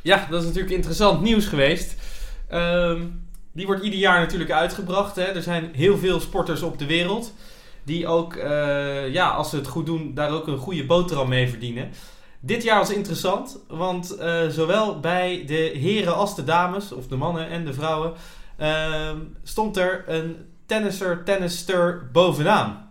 Ja, 0.01 0.27
dat 0.29 0.41
is 0.41 0.47
natuurlijk 0.47 0.75
interessant 0.75 1.21
nieuws 1.21 1.45
geweest. 1.45 1.95
Ehm, 2.47 3.01
die 3.51 3.65
wordt 3.65 3.83
ieder 3.83 3.99
jaar 3.99 4.19
natuurlijk 4.19 4.51
uitgebracht. 4.51 5.15
Hè. 5.15 5.23
Er 5.23 5.41
zijn 5.41 5.71
heel 5.73 5.97
veel 5.97 6.19
sporters 6.19 6.61
op 6.61 6.79
de 6.79 6.85
wereld. 6.85 7.33
Die 7.83 8.07
ook, 8.07 8.35
eh, 8.35 9.13
ja, 9.13 9.29
als 9.29 9.49
ze 9.49 9.55
het 9.55 9.67
goed 9.67 9.85
doen, 9.85 10.13
daar 10.13 10.31
ook 10.31 10.47
een 10.47 10.57
goede 10.57 10.85
boterham 10.85 11.29
mee 11.29 11.49
verdienen. 11.49 11.89
Dit 12.39 12.63
jaar 12.63 12.79
was 12.79 12.91
interessant, 12.93 13.59
want 13.67 14.15
eh, 14.15 14.47
zowel 14.47 14.99
bij 14.99 15.43
de 15.45 15.71
heren 15.73 16.15
als 16.15 16.35
de 16.35 16.43
dames, 16.43 16.91
of 16.91 17.07
de 17.07 17.15
mannen 17.15 17.49
en 17.49 17.65
de 17.65 17.73
vrouwen, 17.73 18.13
ehm, 18.57 19.17
stond 19.43 19.77
er 19.77 20.03
een 20.07 20.35
tennisser, 20.65 21.23
tennisster 21.23 22.09
bovenaan. 22.11 22.86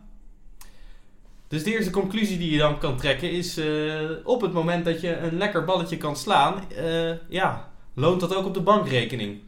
Dus 1.48 1.64
de 1.64 1.72
eerste 1.72 1.90
conclusie 1.90 2.38
die 2.38 2.50
je 2.50 2.58
dan 2.58 2.78
kan 2.78 2.96
trekken 2.96 3.30
is: 3.30 3.56
eh, 3.56 4.10
op 4.24 4.40
het 4.40 4.52
moment 4.52 4.84
dat 4.84 5.00
je 5.00 5.16
een 5.16 5.36
lekker 5.36 5.64
balletje 5.64 5.96
kan 5.96 6.16
slaan, 6.16 6.70
eh, 6.70 7.12
ja, 7.28 7.68
loont 7.94 8.20
dat 8.20 8.34
ook 8.34 8.46
op 8.46 8.54
de 8.54 8.60
bankrekening. 8.60 9.38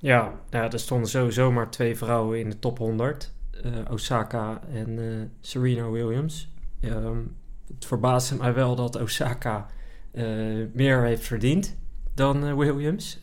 Ja, 0.00 0.32
nou, 0.50 0.72
er 0.72 0.78
stonden 0.78 1.08
sowieso 1.08 1.52
maar 1.52 1.70
twee 1.70 1.96
vrouwen 1.96 2.38
in 2.38 2.50
de 2.50 2.58
top 2.58 2.78
100. 2.78 3.32
eh, 3.64 3.92
Osaka 3.92 4.60
en 4.72 5.32
Serena 5.40 5.90
Williams. 5.90 6.48
Ehm, 6.80 7.18
het 7.74 7.86
verbaasde 7.86 8.36
mij 8.36 8.54
wel 8.54 8.74
dat 8.74 9.00
Osaka 9.00 9.66
meer 10.72 11.02
heeft 11.02 11.26
verdiend 11.26 11.76
dan 12.14 12.56
Williams. 12.56 13.20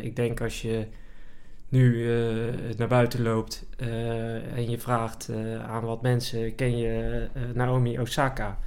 Ik 0.00 0.16
denk 0.16 0.40
als 0.40 0.62
je 0.62 0.86
nu 1.72 2.10
eh, 2.10 2.76
naar 2.76 2.88
buiten 2.88 3.22
loopt 3.22 3.66
eh, 3.76 4.56
en 4.56 4.70
je 4.70 4.78
vraagt 4.78 5.28
eh, 5.28 5.64
aan 5.64 5.84
wat 5.84 6.02
mensen, 6.02 6.54
ken 6.54 6.76
je 6.76 7.26
Naomi 7.54 7.98
Osaka? 7.98 8.58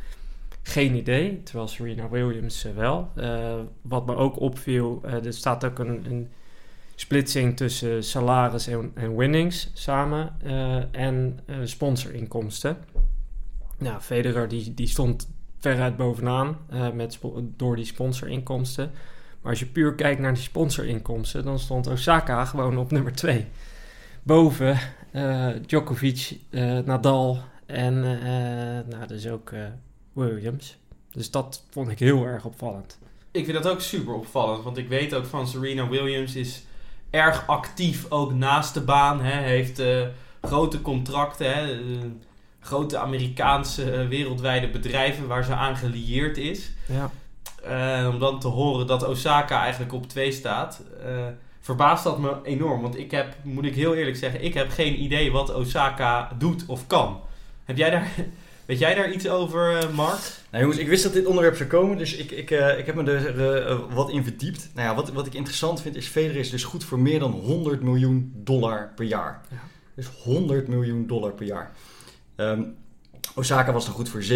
Geen 0.62 0.96
idee, 0.96 1.44
terwijl 1.44 1.68
Serena 1.68 2.10
Williams 2.10 2.68
wel. 2.76 3.12
Wat 3.82 4.06
me 4.06 4.16
ook 4.16 4.40
opviel, 4.40 5.02
er 5.04 5.34
staat 5.34 5.66
ook 5.66 5.80
een, 5.80 6.06
een 6.06 6.30
splitsing 6.96 7.58
tussen 7.58 8.04
salaris 8.04 8.68
en, 8.68 8.92
en 8.94 9.16
winnings 9.16 9.72
samen 9.74 10.36
en 10.92 11.40
eh, 11.46 11.56
sponsorinkomsten. 11.64 12.78
Nou, 13.78 14.02
Federer 14.02 14.48
die, 14.48 14.74
die 14.74 14.88
stond 14.88 15.30
veruit 15.60 15.98
bovenaan 15.98 16.58
eh, 16.70 16.92
met 16.92 17.20
door 17.58 17.76
die 17.76 17.86
sponsorinkomsten. 17.86 18.92
Maar 19.46 19.54
als 19.54 19.64
je 19.64 19.70
puur 19.70 19.96
kijkt 19.96 20.22
naar 20.22 20.34
die 20.34 20.44
sponsorinkomsten, 20.44 21.44
dan 21.44 21.60
stond 21.60 21.88
Osaka 21.88 22.46
gewoon 22.46 22.78
op 22.78 22.92
nummer 22.92 23.14
2. 23.14 23.46
Boven 24.24 24.80
eh, 25.12 25.48
Djokovic, 25.66 26.38
eh, 26.50 26.78
Nadal 26.78 27.40
En 27.66 27.94
uh, 27.94 28.98
nou, 28.98 29.08
dus 29.08 29.28
ook 29.28 29.52
Williams. 30.14 30.78
Dus 31.12 31.32
dat 31.32 31.64
vond 31.70 31.90
ik 31.90 32.00
heel 32.00 32.26
erg 32.26 32.46
opvallend. 32.46 32.98
Ik 33.32 33.46
vind 33.46 33.64
dat 33.64 33.72
ook 33.72 33.82
super 33.82 34.14
opvallend. 34.14 34.64
Want 34.64 34.78
ik 34.78 34.88
weet 34.88 35.14
ook 35.14 35.26
van 35.26 35.48
Serena 35.48 35.88
Williams 35.88 36.36
is 36.36 36.64
erg 37.10 37.48
actief 37.48 38.12
ook 38.12 38.34
naast 38.34 38.74
de 38.74 38.82
baan. 38.82 39.22
Hè. 39.22 39.42
Heeft 39.42 39.82
grote 40.42 40.82
contracten. 40.82 41.54
Hè. 41.54 41.80
grote 42.60 42.98
Amerikaanse 42.98 44.08
wereldwijde 44.08 44.70
bedrijven 44.70 45.28
waar 45.28 45.44
ze 45.44 45.54
aan 45.54 45.78
gelieerd 45.78 46.38
is. 46.38 46.72
Ja. 46.88 47.12
En 47.66 48.08
om 48.08 48.20
dan 48.20 48.40
te 48.40 48.48
horen 48.48 48.88
dat 48.88 49.08
Osaka 49.08 49.62
eigenlijk 49.62 49.94
op 49.94 50.10
2 50.10 50.32
staat 50.32 50.82
verbaast 51.66 52.04
dat 52.04 52.20
me 52.20 52.36
enorm. 52.44 52.82
Want 52.82 52.98
ik 52.98 53.12
heb, 53.12 53.36
moet 53.44 53.66
ik 53.66 53.76
heel 53.76 53.96
eerlijk 53.96 54.18
zeggen, 54.18 54.44
ik 54.44 54.54
heb 54.54 54.70
geen 54.70 55.02
idee 55.02 55.32
wat 55.32 55.54
Osaka 55.54 56.32
doet 56.38 56.66
of 56.68 56.88
kan. 56.88 57.22
Heb 57.64 57.78
jij 57.78 57.90
daar, 57.90 58.12
weet 58.66 58.80
jij 58.80 58.96
daar 58.96 59.12
iets 59.12 59.28
over, 59.28 59.84
uh, 59.84 59.90
Mark? 59.90 60.20
Nou 60.50 60.64
jongens, 60.64 60.80
ik 60.80 60.88
wist 60.88 61.04
dat 61.04 61.14
dit 61.14 61.26
onderwerp 61.26 61.56
zou 61.56 61.70
komen, 61.70 61.98
dus 61.98 62.16
ik, 62.16 62.32
ik, 62.32 62.52
uh, 62.52 62.78
ik 62.78 62.86
heb 62.86 62.96
me 62.96 63.12
er 63.12 63.70
uh, 63.70 63.80
wat 63.94 64.10
in 64.10 64.24
verdiept. 64.24 64.70
Nou 64.74 64.88
ja, 64.88 64.96
wat, 64.96 65.12
wat 65.12 65.26
ik 65.26 65.34
interessant 65.34 65.82
vind 65.82 65.96
is, 65.96 66.08
Federer 66.08 66.40
is 66.40 66.50
dus 66.50 66.64
goed 66.64 66.84
voor 66.84 67.00
meer 67.00 67.20
dan 67.20 67.32
100 67.32 67.82
miljoen 67.82 68.34
dollar 68.36 68.92
per 68.96 69.06
jaar. 69.06 69.42
Ja. 69.50 69.58
Dus 69.96 70.08
100 70.24 70.68
miljoen 70.68 71.08
dollar 71.08 71.32
per 71.32 71.46
jaar. 71.46 71.72
Um, 72.36 72.76
Osaka 73.36 73.72
was 73.72 73.86
dan 73.86 73.94
goed 73.94 74.10
voor 74.10 74.24
37,4 74.24 74.28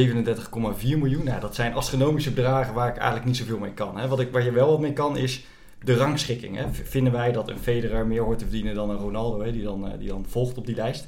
miljoen. 0.82 1.24
Nou, 1.24 1.40
dat 1.40 1.56
zijn 1.56 1.74
astronomische 1.74 2.32
bedragen 2.32 2.74
waar 2.74 2.90
ik 2.90 2.96
eigenlijk 2.96 3.26
niet 3.26 3.38
zoveel 3.38 3.58
mee 3.58 3.74
kan. 3.74 3.98
Hè. 3.98 4.08
Wat 4.08 4.20
ik, 4.20 4.32
waar 4.32 4.44
je 4.44 4.52
wel 4.52 4.70
wat 4.70 4.80
mee 4.80 4.94
kan 4.94 5.18
is 5.18 5.46
de 5.84 5.96
rangschikking. 5.96 6.56
Hè. 6.56 6.74
Vinden 6.74 7.14
wij 7.14 7.32
dat 7.32 7.50
een 7.50 7.60
Federer 7.60 8.06
meer 8.06 8.22
hoort 8.22 8.40
te 8.40 8.46
verdienen 8.46 8.76
dan 8.76 8.90
een 8.90 8.98
Ronaldo, 8.98 9.42
hè, 9.42 9.52
die, 9.52 9.64
dan, 9.64 9.92
die 10.00 10.08
dan 10.08 10.26
volgt 10.28 10.58
op 10.58 10.66
die 10.66 10.76
lijst. 10.76 11.08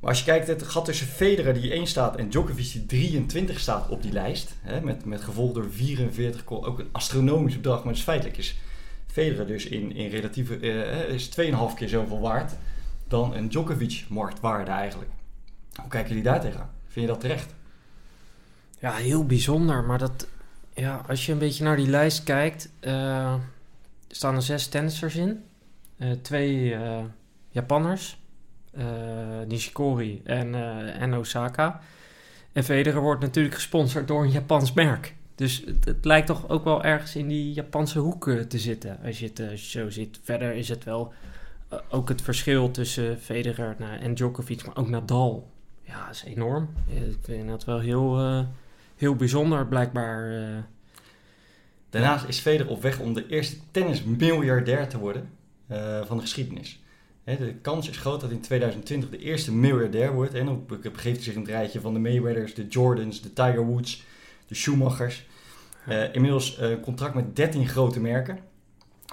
Maar 0.00 0.10
als 0.10 0.18
je 0.18 0.24
kijkt, 0.24 0.46
het 0.46 0.62
gat 0.62 0.84
tussen 0.84 1.06
Federer 1.06 1.54
die 1.54 1.72
1 1.72 1.86
staat 1.86 2.16
en 2.16 2.28
Djokovic 2.28 2.72
die 2.72 2.86
23 2.86 3.60
staat 3.60 3.88
op 3.88 4.02
die 4.02 4.12
lijst. 4.12 4.54
Hè, 4.62 4.80
met, 4.80 5.04
met 5.04 5.20
gevolg 5.20 5.52
door 5.52 5.66
44, 5.70 6.42
ook 6.46 6.78
een 6.78 6.88
astronomisch 6.92 7.56
bedrag. 7.56 7.84
Maar 7.84 7.92
het 7.92 8.02
feitelijk 8.02 8.38
is 8.38 8.58
Federer 9.06 9.46
dus 9.46 9.66
in, 9.66 9.92
in 9.92 10.10
relatieve, 10.10 10.60
uh, 10.60 11.08
is 11.08 11.30
2,5 11.40 11.74
keer 11.76 11.88
zoveel 11.88 12.20
waard 12.20 12.52
dan 13.06 13.34
een 13.34 13.48
Djokovic 13.48 14.04
marktwaarde 14.08 14.70
eigenlijk. 14.70 15.10
Hoe 15.80 15.88
kijken 15.88 16.08
jullie 16.08 16.24
daar 16.24 16.40
tegenaan? 16.40 16.77
Je 17.00 17.06
dat 17.06 17.20
terecht? 17.20 17.54
Ja, 18.78 18.92
heel 18.92 19.26
bijzonder. 19.26 19.84
Maar 19.84 19.98
dat, 19.98 20.26
ja, 20.74 21.04
als 21.08 21.26
je 21.26 21.32
een 21.32 21.38
beetje 21.38 21.64
naar 21.64 21.76
die 21.76 21.88
lijst 21.88 22.22
kijkt, 22.22 22.70
uh, 22.80 23.34
staan 24.08 24.34
er 24.34 24.42
zes 24.42 24.66
tennissers 24.66 25.16
in. 25.16 25.44
Uh, 25.96 26.12
twee 26.22 26.76
Japanners 27.50 28.18
uh, 28.78 28.84
Nishikori 29.46 30.20
en, 30.24 30.54
en 30.94 31.14
Osaka. 31.14 31.80
En 32.52 32.64
Federer 32.64 33.00
wordt 33.00 33.20
natuurlijk 33.20 33.54
gesponsord 33.54 34.08
door 34.08 34.22
een 34.22 34.30
Japans 34.30 34.72
merk. 34.72 35.14
Dus 35.34 35.64
het, 35.84 36.04
lijkt 36.04 36.26
toch 36.26 36.48
ook 36.48 36.64
wel 36.64 36.84
ergens 36.84 37.16
in 37.16 37.28
die 37.28 37.52
Japanse 37.52 37.98
hoek 37.98 38.30
te 38.48 38.58
zitten, 38.58 38.98
als 39.04 39.18
je 39.18 39.30
het 39.34 39.60
zo 39.60 39.90
ziet. 39.90 40.20
Verder 40.22 40.54
is 40.54 40.68
het 40.68 40.84
wel 40.84 41.12
ook 41.90 42.08
het 42.08 42.22
verschil 42.22 42.70
tussen 42.70 43.18
Federer 43.18 43.76
en 44.00 44.14
Djokovic, 44.14 44.66
maar 44.66 44.76
ook 44.76 44.88
Nadal. 44.88 45.50
Ja, 45.88 46.10
is 46.10 46.24
enorm. 46.24 46.68
Ik 46.86 47.16
vind 47.22 47.48
dat 47.48 47.64
wel 47.64 47.78
heel, 47.78 48.44
heel 48.96 49.16
bijzonder, 49.16 49.66
blijkbaar. 49.66 50.64
Daarnaast 51.90 52.28
is 52.28 52.38
Federer 52.38 52.72
op 52.72 52.82
weg 52.82 52.98
om 52.98 53.14
de 53.14 53.26
eerste 53.26 53.56
tennismiljardair 53.70 54.88
te 54.88 54.98
worden 54.98 55.30
van 56.06 56.16
de 56.16 56.22
geschiedenis. 56.22 56.80
De 57.24 57.54
kans 57.62 57.88
is 57.88 57.96
groot 57.96 58.20
dat 58.20 58.30
in 58.30 58.40
2020 58.40 59.10
de 59.10 59.18
eerste 59.18 59.54
miljardair 59.54 60.12
wordt. 60.12 60.34
En 60.34 60.46
dan 60.46 60.66
begeeft 60.66 61.16
hij 61.16 61.22
zich 61.22 61.34
in 61.34 61.40
het 61.40 61.50
rijtje 61.50 61.80
van 61.80 61.92
de 61.92 61.98
Mayweathers, 62.00 62.54
de 62.54 62.66
Jordans, 62.68 63.22
de 63.22 63.32
Tiger 63.32 63.66
Woods, 63.66 64.04
de 64.46 64.54
Schumachers. 64.54 65.26
Uh, 65.88 66.14
inmiddels 66.14 66.58
een 66.58 66.70
uh, 66.70 66.82
contract 66.82 67.14
met 67.14 67.36
13 67.36 67.68
grote 67.68 68.00
merken. 68.00 68.38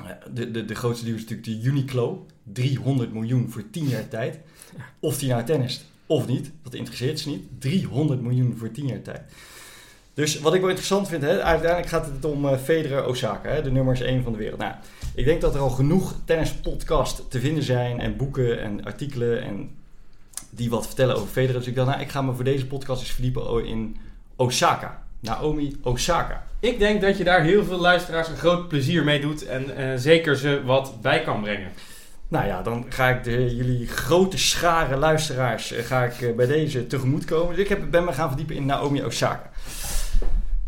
Uh, 0.02 0.08
de, 0.34 0.52
de, 0.52 0.66
de 0.66 0.76
grootste 0.76 1.06
die 1.06 1.14
is 1.14 1.22
natuurlijk 1.22 1.48
de 1.48 1.70
Uniqlo. 1.70 2.26
300 2.44 3.14
miljoen 3.14 3.50
voor 3.50 3.70
10 3.70 3.88
jaar 3.88 4.08
tijd. 4.08 4.40
Of 5.00 5.20
hij 5.20 5.30
nou 5.30 5.44
tennist 5.44 5.86
of 6.08 6.28
niet, 6.28 6.52
dat 6.64 6.74
interesseert 6.74 7.20
ze 7.20 7.30
niet. 7.30 7.44
300 7.60 8.22
miljoen 8.22 8.56
voor 8.58 8.72
10 8.72 8.88
jaar 8.88 9.02
tijd. 9.02 9.22
Dus 10.14 10.40
wat 10.40 10.54
ik 10.54 10.60
wel 10.60 10.70
interessant 10.70 11.08
vind, 11.08 11.22
hè, 11.22 11.44
uiteindelijk 11.44 11.90
gaat 11.90 12.06
het 12.06 12.26
om 12.26 12.46
uh, 12.46 13.08
Osaka, 13.08 13.50
hè, 13.50 13.62
de 13.62 13.72
nummers 13.72 14.02
1 14.02 14.24
van 14.24 14.32
de 14.32 14.38
wereld. 14.38 14.60
Nou, 14.60 14.74
ik 15.16 15.26
denk 15.26 15.42
dat 15.42 15.56
er 15.56 15.62
al 15.62 15.70
genoeg 15.70 16.16
tennispodcasts 16.26 17.22
te 17.30 17.40
vinden 17.40 17.64
zijn 17.64 18.00
en 18.00 18.18
boeken 18.18 18.62
en 18.62 18.84
artikelen 18.84 19.44
en 19.44 19.70
die 20.50 20.70
wat 20.70 20.86
vertellen 20.86 21.16
over 21.16 21.28
Federer. 21.28 21.60
Dus 21.60 21.68
ik 21.68 21.76
dacht, 21.76 21.90
nou, 21.90 22.02
ik 22.02 22.10
ga 22.10 22.22
me 22.22 22.34
voor 22.34 22.44
deze 22.44 22.68
podcast 22.68 23.02
eens 23.02 23.12
verdiepen 23.12 23.66
in 23.66 23.98
Osaka. 24.36 25.04
Naomi 25.20 25.76
Osaka. 25.82 26.44
Ik 26.60 26.80
denk 26.80 27.02
dat 27.02 27.18
je 27.18 27.24
daar 27.24 27.44
heel 27.44 27.64
veel 27.64 27.80
luisteraars 27.80 28.28
een 28.28 28.38
groot 28.38 28.68
plezier 28.68 29.04
mee 29.04 29.22
doet 29.22 29.46
en 29.46 29.80
uh, 29.80 29.94
zeker 29.96 30.38
ze 30.38 30.62
wat 30.66 31.02
bij 31.02 31.22
kan 31.22 31.42
brengen. 31.42 31.72
Nou 32.28 32.46
ja, 32.46 32.62
dan 32.62 32.86
ga 32.90 33.10
ik 33.10 33.24
de, 33.24 33.56
jullie 33.56 33.88
grote 33.88 34.38
schare 34.38 34.96
luisteraars 34.96 35.74
uh, 35.74 35.80
ga 35.80 36.04
ik, 36.04 36.22
uh, 36.22 36.36
bij 36.36 36.46
deze 36.46 36.88
tegemoet 36.88 37.26
komen. 37.26 37.56
Dus 37.56 37.64
ik 37.64 37.70
heb, 37.70 37.92
ben 37.92 38.04
me 38.04 38.14
gaan 38.14 38.28
verdiepen 38.28 38.56
in 38.56 38.66
Naomi 38.66 39.04
Osaka. 39.04 39.50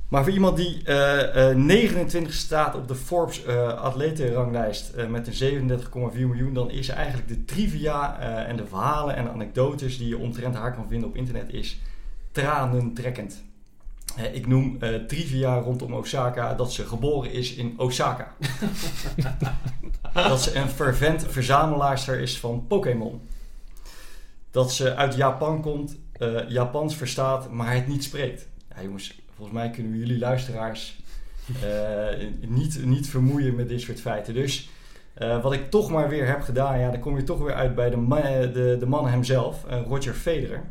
Maar 0.08 0.24
voor 0.24 0.34
iemand 0.34 0.58
die 0.58 0.82
uh, 0.86 1.50
uh, 1.50 1.56
29 1.56 2.34
staat 2.34 2.76
op 2.76 2.88
de 2.88 2.96
Forbes 2.96 3.46
uh, 3.46 3.68
atletenranglijst 3.68 4.94
met 5.10 5.42
een 5.42 5.80
37,4 5.80 5.88
miljoen, 6.14 6.54
dan 6.54 6.72
is 6.72 6.90
eigenlijk 6.90 7.28
de 7.28 7.46
trivia 7.46 8.20
en 8.46 8.56
de 8.56 8.66
verhalen 8.66 9.16
en 9.16 9.30
anekdotes 9.30 9.98
die 9.98 10.08
je 10.08 10.18
omtrent 10.18 10.56
haar 10.56 10.74
kan 10.74 10.88
vinden 10.88 11.10
op 11.10 11.16
internet 11.16 11.54
is 11.54 11.80
tranentrekkend. 12.32 13.44
Ik 14.32 14.48
noem 14.48 14.80
trivia 15.08 15.58
rondom 15.60 15.94
Osaka 15.94 16.54
dat 16.54 16.74
ze 16.74 16.86
geboren 16.86 17.32
is 17.32 17.54
in 17.54 17.74
Osaka. 17.78 18.34
dat 20.14 20.42
ze 20.42 20.56
een 20.56 20.70
fervent 20.70 21.26
verzamelaarster 21.28 22.20
is 22.20 22.40
van 22.40 22.66
Pokémon. 22.68 23.22
Dat 24.52 24.74
ze 24.74 24.96
uit 24.96 25.16
Japan 25.16 25.62
komt, 25.62 25.98
Japans 26.48 26.96
verstaat, 26.96 27.52
maar 27.52 27.74
het 27.74 27.88
niet 27.88 28.04
spreekt. 28.04 28.48
Ja, 28.76 28.84
jongens, 28.84 29.20
volgens 29.36 29.58
mij 29.58 29.70
kunnen 29.70 29.92
we 29.92 29.98
jullie 29.98 30.20
luisteraars 30.20 30.98
uh, 31.64 32.28
niet, 32.48 32.86
niet 32.86 33.10
vermoeien 33.10 33.56
met 33.56 33.70
dit 33.70 33.82
soort 33.82 34.02
feiten. 34.02 34.34
Dus 34.34 34.70
uh, 35.22 35.44
wat 35.44 35.54
ik 35.54 35.70
toch 35.70 35.90
maar 35.90 36.10
weer 36.10 36.28
heb 36.28 36.42
gedaan, 36.42 36.80
ja, 36.80 36.92
dan 36.92 37.00
kom 37.00 37.18
je 37.18 37.24
toch 37.24 37.40
weer 37.40 37.54
uit 37.54 37.76
bij 37.76 37.90
de, 37.90 37.98
man, 37.98 38.22
de, 38.22 38.76
de 38.80 38.86
man 38.86 39.08
hemzelf, 39.08 39.66
uh, 39.70 39.82
Roger 39.88 40.14
Federer. 40.14 40.64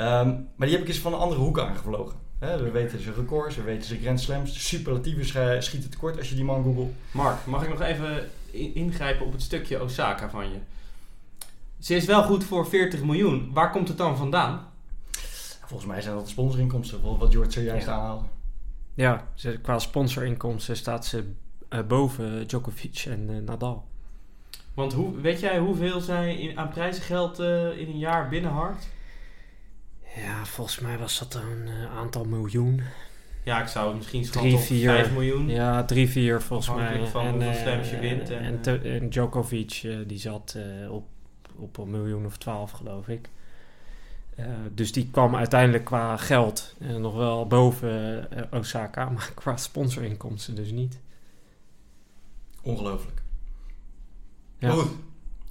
Um, 0.00 0.48
maar 0.56 0.66
die 0.66 0.70
heb 0.76 0.80
ik 0.80 0.88
eens 0.88 0.98
van 0.98 1.12
een 1.12 1.18
andere 1.18 1.40
hoek 1.40 1.58
aangevlogen. 1.58 2.18
He, 2.38 2.62
we 2.62 2.70
weten 2.70 3.00
zijn 3.00 3.14
records, 3.14 3.56
we 3.56 3.62
weten 3.62 3.84
zijn 3.84 4.00
Grand 4.00 4.20
Slams. 4.20 4.52
De 4.52 4.58
superlatieven 4.58 5.62
schieten 5.62 5.90
tekort 5.90 6.18
als 6.18 6.28
je 6.28 6.34
die 6.34 6.44
man 6.44 6.62
googelt. 6.62 6.92
Mark, 7.10 7.46
mag 7.46 7.62
ik 7.62 7.68
nog 7.68 7.80
even 7.80 8.28
ingrijpen 8.52 9.26
op 9.26 9.32
het 9.32 9.42
stukje 9.42 9.82
Osaka 9.82 10.30
van 10.30 10.50
je? 10.50 10.58
Ze 11.78 11.94
is 11.94 12.04
wel 12.04 12.22
goed 12.22 12.44
voor 12.44 12.66
40 12.66 13.02
miljoen. 13.02 13.50
Waar 13.52 13.70
komt 13.70 13.88
het 13.88 13.98
dan 13.98 14.16
vandaan? 14.16 14.68
Volgens 15.66 15.90
mij 15.90 16.00
zijn 16.00 16.14
dat 16.14 16.28
sponsorinkomsten, 16.28 17.18
wat 17.18 17.32
George 17.32 17.50
zojuist 17.50 17.86
ja. 17.86 17.92
aanhaalde. 17.92 18.24
Ja, 18.94 19.24
qua 19.62 19.78
sponsorinkomsten 19.78 20.76
staat 20.76 21.06
ze 21.06 21.32
uh, 21.70 21.80
boven 21.88 22.46
Djokovic 22.46 23.04
en 23.08 23.28
uh, 23.30 23.42
Nadal. 23.42 23.84
Want 24.74 24.92
hoe, 24.92 25.20
weet 25.20 25.40
jij 25.40 25.58
hoeveel 25.58 26.00
zij 26.00 26.36
in, 26.36 26.58
aan 26.58 26.68
prijzengeld 26.68 27.40
uh, 27.40 27.78
in 27.78 27.88
een 27.88 27.98
jaar 27.98 28.28
binnenharkt? 28.28 28.88
Ja, 30.16 30.44
volgens 30.44 30.78
mij 30.78 30.98
was 30.98 31.18
dat 31.18 31.34
een 31.34 31.68
aantal 31.96 32.24
miljoen. 32.24 32.82
Ja, 33.44 33.62
ik 33.62 33.68
zou 33.68 33.96
misschien 33.96 34.24
schatten 34.24 34.50
3, 34.50 34.58
4, 34.62 34.88
5 34.88 35.12
miljoen. 35.12 35.48
Ja, 35.48 35.84
3, 35.84 36.08
4 36.08 36.42
volgens 36.42 36.74
mij. 36.74 37.06
van 37.06 37.24
en, 37.24 37.32
hoeveel 37.32 37.54
slams 37.54 37.90
je 37.90 37.98
wint. 37.98 38.30
En, 38.30 38.42
en, 38.42 38.60
te, 38.60 38.78
en 38.78 39.08
Djokovic 39.08 39.86
die 40.06 40.18
zat 40.18 40.56
op, 40.90 41.06
op 41.56 41.78
een 41.78 41.90
miljoen 41.90 42.26
of 42.26 42.38
12 42.38 42.70
geloof 42.70 43.08
ik. 43.08 43.28
Uh, 44.40 44.46
dus 44.74 44.92
die 44.92 45.10
kwam 45.10 45.36
uiteindelijk 45.36 45.84
qua 45.84 46.16
geld 46.16 46.74
uh, 46.78 46.96
nog 46.96 47.14
wel 47.14 47.46
boven 47.46 48.28
uh, 48.34 48.42
Osaka, 48.50 49.08
maar 49.10 49.32
qua 49.34 49.56
sponsorinkomsten 49.56 50.54
dus 50.54 50.70
niet. 50.70 51.00
Ongelooflijk. 52.62 53.22
Ja. 54.58 54.70
Goed, 54.70 54.90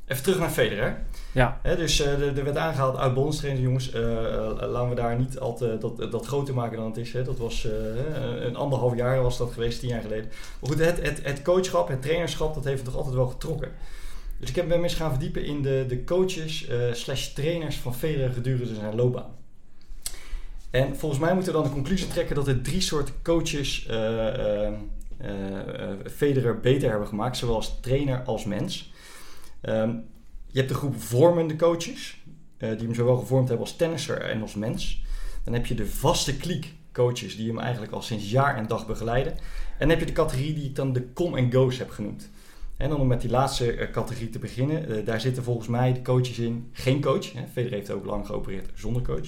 even 0.10 0.24
terug 0.24 0.40
naar 0.40 0.50
Federer. 0.50 0.98
Ja. 1.32 1.60
Dus 1.64 2.00
er 2.00 2.44
werd 2.44 2.58
aangehaald 2.58 2.98
uit 2.98 3.14
bonstrainer, 3.14 3.64
jongens. 3.64 3.92
laten 4.60 4.90
we 4.90 4.96
daar 4.96 5.20
niet 5.20 5.40
al 5.40 5.56
te, 5.56 5.78
dat, 5.80 6.12
dat 6.12 6.26
groter 6.26 6.54
maken 6.54 6.78
dan 6.78 6.86
het 6.86 6.98
is. 6.98 7.14
Hè. 7.14 7.24
Dat 7.24 7.38
was 7.38 7.68
een 8.40 8.56
anderhalf 8.56 8.96
jaar 8.96 9.22
was 9.22 9.38
dat 9.38 9.52
geweest, 9.52 9.80
tien 9.80 9.90
jaar 9.90 10.02
geleden. 10.02 10.30
Maar 10.60 10.70
goed, 10.70 10.80
het, 10.80 11.02
het, 11.02 11.20
het 11.24 11.42
coachschap, 11.42 11.88
het 11.88 12.02
trainerschap, 12.02 12.54
dat 12.54 12.64
heeft 12.64 12.86
toch 12.86 12.96
altijd 12.96 13.16
wel 13.16 13.28
getrokken. 13.28 13.72
Dus 14.40 14.50
ik 14.50 14.56
heb 14.56 14.68
me 14.68 14.84
eens 14.84 14.94
gaan 14.94 15.10
verdiepen 15.10 15.46
in 15.46 15.62
de, 15.62 15.86
de 15.88 16.04
coaches 16.04 16.70
uh, 16.70 16.94
slash 16.94 17.28
trainers 17.28 17.76
van 17.76 17.96
Federer 17.96 18.32
gedurende 18.32 18.76
zijn 18.76 18.96
loopbaan. 18.96 19.38
En 20.70 20.98
volgens 20.98 21.22
mij 21.22 21.34
moeten 21.34 21.52
we 21.54 21.60
dan 21.60 21.68
de 21.68 21.74
conclusie 21.74 22.08
trekken 22.08 22.36
dat 22.36 22.48
er 22.48 22.62
drie 22.62 22.82
soorten 22.82 23.14
coaches 23.24 23.88
uh, 23.90 23.96
uh, 23.96 24.70
Federer 26.16 26.60
beter 26.60 26.90
hebben 26.90 27.08
gemaakt, 27.08 27.38
zowel 27.38 27.56
als 27.56 27.78
trainer 27.82 28.22
als 28.26 28.46
mens. 28.46 28.92
Um, 29.62 30.06
je 30.48 30.58
hebt 30.58 30.70
de 30.70 30.76
groep 30.76 31.02
vormende 31.02 31.56
coaches. 31.56 32.24
die 32.58 32.68
hem 32.70 32.94
zowel 32.94 33.18
gevormd 33.18 33.48
hebben 33.48 33.66
als 33.66 33.76
tennisser 33.76 34.22
en 34.22 34.42
als 34.42 34.56
mens. 34.56 35.04
Dan 35.44 35.54
heb 35.54 35.66
je 35.66 35.76
de 35.76 35.88
vaste 35.88 36.38
kliek 36.38 36.74
coaches 36.92 37.36
die 37.36 37.48
hem 37.48 37.60
eigenlijk 37.60 37.92
al 37.92 38.02
sinds 38.02 38.32
jaar 38.32 38.56
en 38.56 38.68
dag 38.68 38.88
begeleiden. 38.88 39.34
En 39.34 39.40
dan 39.78 39.90
heb 39.90 40.00
je 40.00 40.06
de 40.06 40.12
categorie 40.12 40.54
die 40.54 40.66
ik 40.66 40.76
dan 40.76 40.94
de 40.94 41.14
come 41.14 41.42
and 41.42 41.54
go's 41.54 41.78
heb 41.78 41.90
genoemd. 41.90 42.30
En 42.78 42.90
dan 42.90 43.00
om 43.00 43.08
met 43.08 43.22
die 43.22 43.30
laatste 43.30 43.78
uh, 43.78 43.92
categorie 43.92 44.30
te 44.30 44.40
beginnen. 44.40 44.92
Uh, 44.92 45.06
daar 45.06 45.22
zitten 45.22 45.44
volgens 45.44 45.68
mij 45.68 45.94
de 45.94 46.02
coaches 46.02 46.40
in. 46.40 46.70
Geen 46.72 47.02
coach. 47.02 47.34
Hè. 47.34 47.48
Federer 47.52 47.78
heeft 47.78 47.92
ook 47.92 48.06
lang 48.06 48.26
geopereerd 48.26 48.70
zonder 48.74 49.02
coach. 49.02 49.28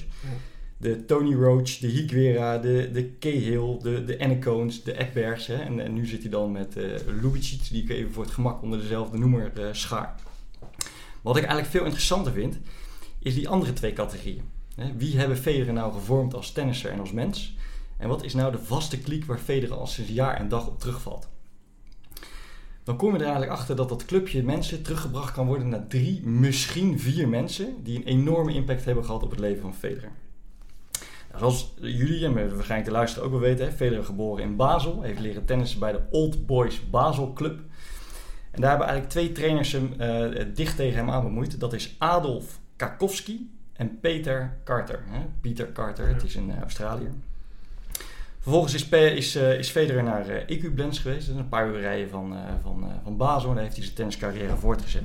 De 0.82 1.06
Tony 1.06 1.34
Roach, 1.34 1.78
de 1.78 1.88
Higuera, 1.88 2.58
de, 2.58 2.90
de 2.94 3.18
Cahill, 3.20 3.78
de, 3.82 4.04
de 4.04 4.16
Ennecones, 4.16 4.84
de 4.84 4.94
Ekbergs. 4.94 5.48
Hè. 5.48 5.56
En, 5.56 5.94
nu 5.94 6.06
zit 6.06 6.22
hij 6.22 6.30
dan 6.30 6.52
met 6.52 6.78
uh, 6.78 6.84
Lubicic, 7.22 7.70
die 7.70 7.84
ik 7.84 7.90
even 7.90 8.12
voor 8.14 8.24
het 8.24 8.34
gemak 8.34 8.62
onder 8.62 8.80
dezelfde 8.80 9.18
noemer 9.18 9.52
uh, 9.58 9.66
schaar. 9.72 10.16
Wat 11.22 11.38
ik 11.38 11.44
eigenlijk 11.44 11.72
veel 11.72 11.84
interessanter 11.84 12.32
vind, 12.32 12.60
is 13.20 13.34
die 13.34 13.50
andere 13.50 13.74
twee 13.74 13.94
categorieën. 13.94 14.44
Wie 14.98 15.18
hebben 15.18 15.38
Federer 15.38 15.74
nou 15.74 15.94
gevormd 15.94 16.34
als 16.34 16.52
tennisser 16.52 16.92
en 16.92 17.00
als 17.00 17.12
mens? 17.12 17.56
En 17.98 18.08
wat 18.08 18.24
is 18.24 18.34
nou 18.34 18.52
de 18.52 18.60
vaste 18.60 19.00
kliek 19.00 19.26
waar 19.26 19.40
Federer 19.40 19.76
al 19.76 19.88
sinds 19.88 20.12
jaar 20.12 20.36
en 20.36 20.50
dag 20.50 20.68
op 20.68 20.80
terugvalt? 20.80 21.30
Dan 22.84 22.98
kom 22.98 23.10
je 23.10 23.16
er 23.16 23.22
eigenlijk 23.22 23.52
achter 23.52 23.76
dat 23.76 23.90
dat 23.90 24.06
clubje 24.06 24.44
mensen 24.44 24.84
teruggebracht 24.84 25.34
kan 25.34 25.48
worden 25.48 25.70
naar 25.70 25.88
drie, 25.88 26.22
misschien 26.28 27.00
vier 27.00 27.30
mensen 27.30 27.84
die 27.84 27.98
een 27.98 28.04
enorme 28.04 28.54
impact 28.54 28.86
hebben 28.86 29.06
gehad 29.06 29.24
op 29.24 29.30
het 29.30 29.40
leven 29.40 29.62
van 29.62 29.76
Federer. 29.76 30.12
Zoals 31.38 31.74
jullie 31.82 32.26
en 32.26 32.34
waarschijnlijk 32.34 32.86
de 32.86 32.92
luisteraar 32.92 33.26
ook 33.26 33.32
wel 33.32 33.42
weten, 33.42 33.66
hè, 33.66 33.72
Federer 33.72 34.04
geboren 34.04 34.44
in 34.44 34.56
Basel, 34.56 35.02
heeft 35.02 35.20
leren 35.20 35.46
tennissen 35.46 35.80
bij 35.80 35.92
de 35.92 36.02
Old 36.10 36.46
Boys 36.46 36.90
Basel 36.90 37.34
Club. 37.34 37.60
En 38.52 38.62
daar 38.62 38.70
hebben 38.70 38.88
eigenlijk 38.88 39.10
twee 39.10 39.32
trainers 39.32 39.72
hem 39.72 39.94
uh, 40.00 40.46
dicht 40.56 40.76
tegen 40.76 40.98
hem 40.98 41.10
aan 41.10 41.24
bemoeid. 41.24 41.60
Dat 41.60 41.74
is 41.74 41.96
Adolf 41.98 42.60
Kakowski 42.76 43.52
en 43.74 44.00
Peter 44.00 44.58
Carter. 44.64 45.04
Hè. 45.06 45.20
Peter 45.42 45.72
Carter, 45.72 46.08
het 46.08 46.24
is 46.24 46.36
een 46.36 46.50
uh, 46.50 46.62
Australiër. 46.62 47.12
Vervolgens 48.40 48.74
is, 48.74 48.90
is, 48.90 49.36
uh, 49.36 49.58
is 49.58 49.70
Federer 49.70 50.04
naar 50.04 50.28
Ecublens 50.30 51.00
geweest. 51.00 51.26
Dat 51.26 51.36
is 51.36 51.42
een 51.42 51.50
paar 51.50 51.68
uur 51.68 51.80
rijden 51.80 52.10
van, 52.10 52.36
van, 52.62 52.86
van 53.04 53.18
Basel. 53.18 53.50
En 53.50 53.56
daar 53.56 53.64
heeft 53.64 53.76
hij 53.76 53.84
zijn 53.84 53.96
tenniscarrière 53.96 54.56
voortgezet. 54.56 55.04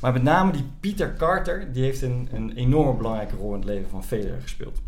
Maar 0.00 0.12
met 0.12 0.22
name 0.22 0.52
die 0.52 0.64
Peter 0.80 1.14
Carter, 1.14 1.72
die 1.72 1.82
heeft 1.82 2.02
een, 2.02 2.28
een 2.32 2.52
enorm 2.52 2.96
belangrijke 2.96 3.36
rol 3.36 3.52
in 3.52 3.60
het 3.60 3.68
leven 3.68 3.90
van 3.90 4.04
Federer 4.04 4.40
gespeeld. 4.40 4.80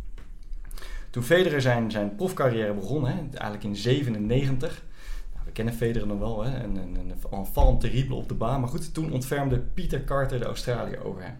Toen 1.15 1.23
Federer 1.23 1.61
zijn, 1.61 1.91
zijn 1.91 2.15
profcarrière 2.15 2.73
begon, 2.73 3.07
hè, 3.07 3.15
eigenlijk 3.15 3.65
in 3.65 3.77
97. 3.77 4.83
Nou, 5.35 5.45
we 5.45 5.53
kennen 5.53 5.75
Federer 5.75 6.07
nog 6.07 6.19
wel, 6.19 6.45
hè, 6.45 6.65
een, 6.65 6.77
een, 6.77 7.15
een 7.31 7.79
terrible 7.79 8.15
op 8.15 8.29
de 8.29 8.35
baan. 8.35 8.61
Maar 8.61 8.69
goed, 8.69 8.95
toen 8.95 9.13
ontfermde 9.13 9.59
Peter 9.59 10.05
Carter 10.05 10.39
de 10.39 10.45
Australië 10.45 10.99
over 10.99 11.23
hem. 11.23 11.35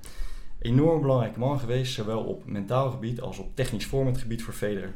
Enorm 0.59 1.01
belangrijke 1.01 1.39
man 1.39 1.61
geweest, 1.61 1.93
zowel 1.93 2.25
op 2.25 2.47
mentaal 2.47 2.91
gebied 2.91 3.21
als 3.21 3.39
op 3.39 3.57
technisch 3.57 3.87
vormend 3.87 4.19
gebied 4.19 4.43
voor 4.43 4.55
Federer. 4.55 4.93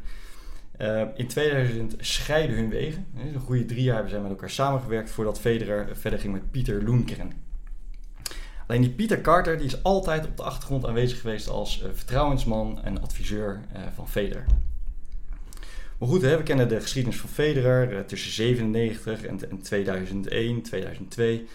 Uh, 0.81 1.03
in 1.15 1.27
2000 1.27 1.95
scheiden 1.99 2.57
hun 2.57 2.69
wegen. 2.69 3.07
Een 3.17 3.41
goede 3.41 3.65
drie 3.65 3.83
jaar 3.83 3.95
hebben 3.95 4.13
zij 4.13 4.21
met 4.21 4.31
elkaar 4.31 4.51
samengewerkt 4.51 5.11
voordat 5.11 5.41
Federer 5.41 5.97
verder 5.97 6.19
ging 6.19 6.33
met 6.33 6.51
Pieter 6.51 6.83
Lundgren. 6.83 7.33
Alleen 8.67 8.81
die 8.81 8.91
Pieter 8.91 9.21
Carter 9.21 9.57
die 9.57 9.67
is 9.67 9.83
altijd 9.83 10.27
op 10.27 10.37
de 10.37 10.43
achtergrond 10.43 10.87
aanwezig 10.87 11.21
geweest 11.21 11.49
als 11.49 11.83
uh, 11.83 11.89
vertrouwensman 11.93 12.83
en 12.83 13.03
adviseur 13.03 13.61
uh, 13.73 13.83
van 13.95 14.09
Federer. 14.09 14.45
Maar 15.99 16.09
goed, 16.09 16.23
hè, 16.23 16.37
we 16.37 16.43
kennen 16.43 16.69
de 16.69 16.81
geschiedenis 16.81 17.21
van 17.21 17.29
Federer 17.29 18.07
tussen 18.07 18.33
97 18.33 19.25
en, 19.25 19.51
en 19.51 19.61
2001, 19.63 20.63
2002. 20.63 21.47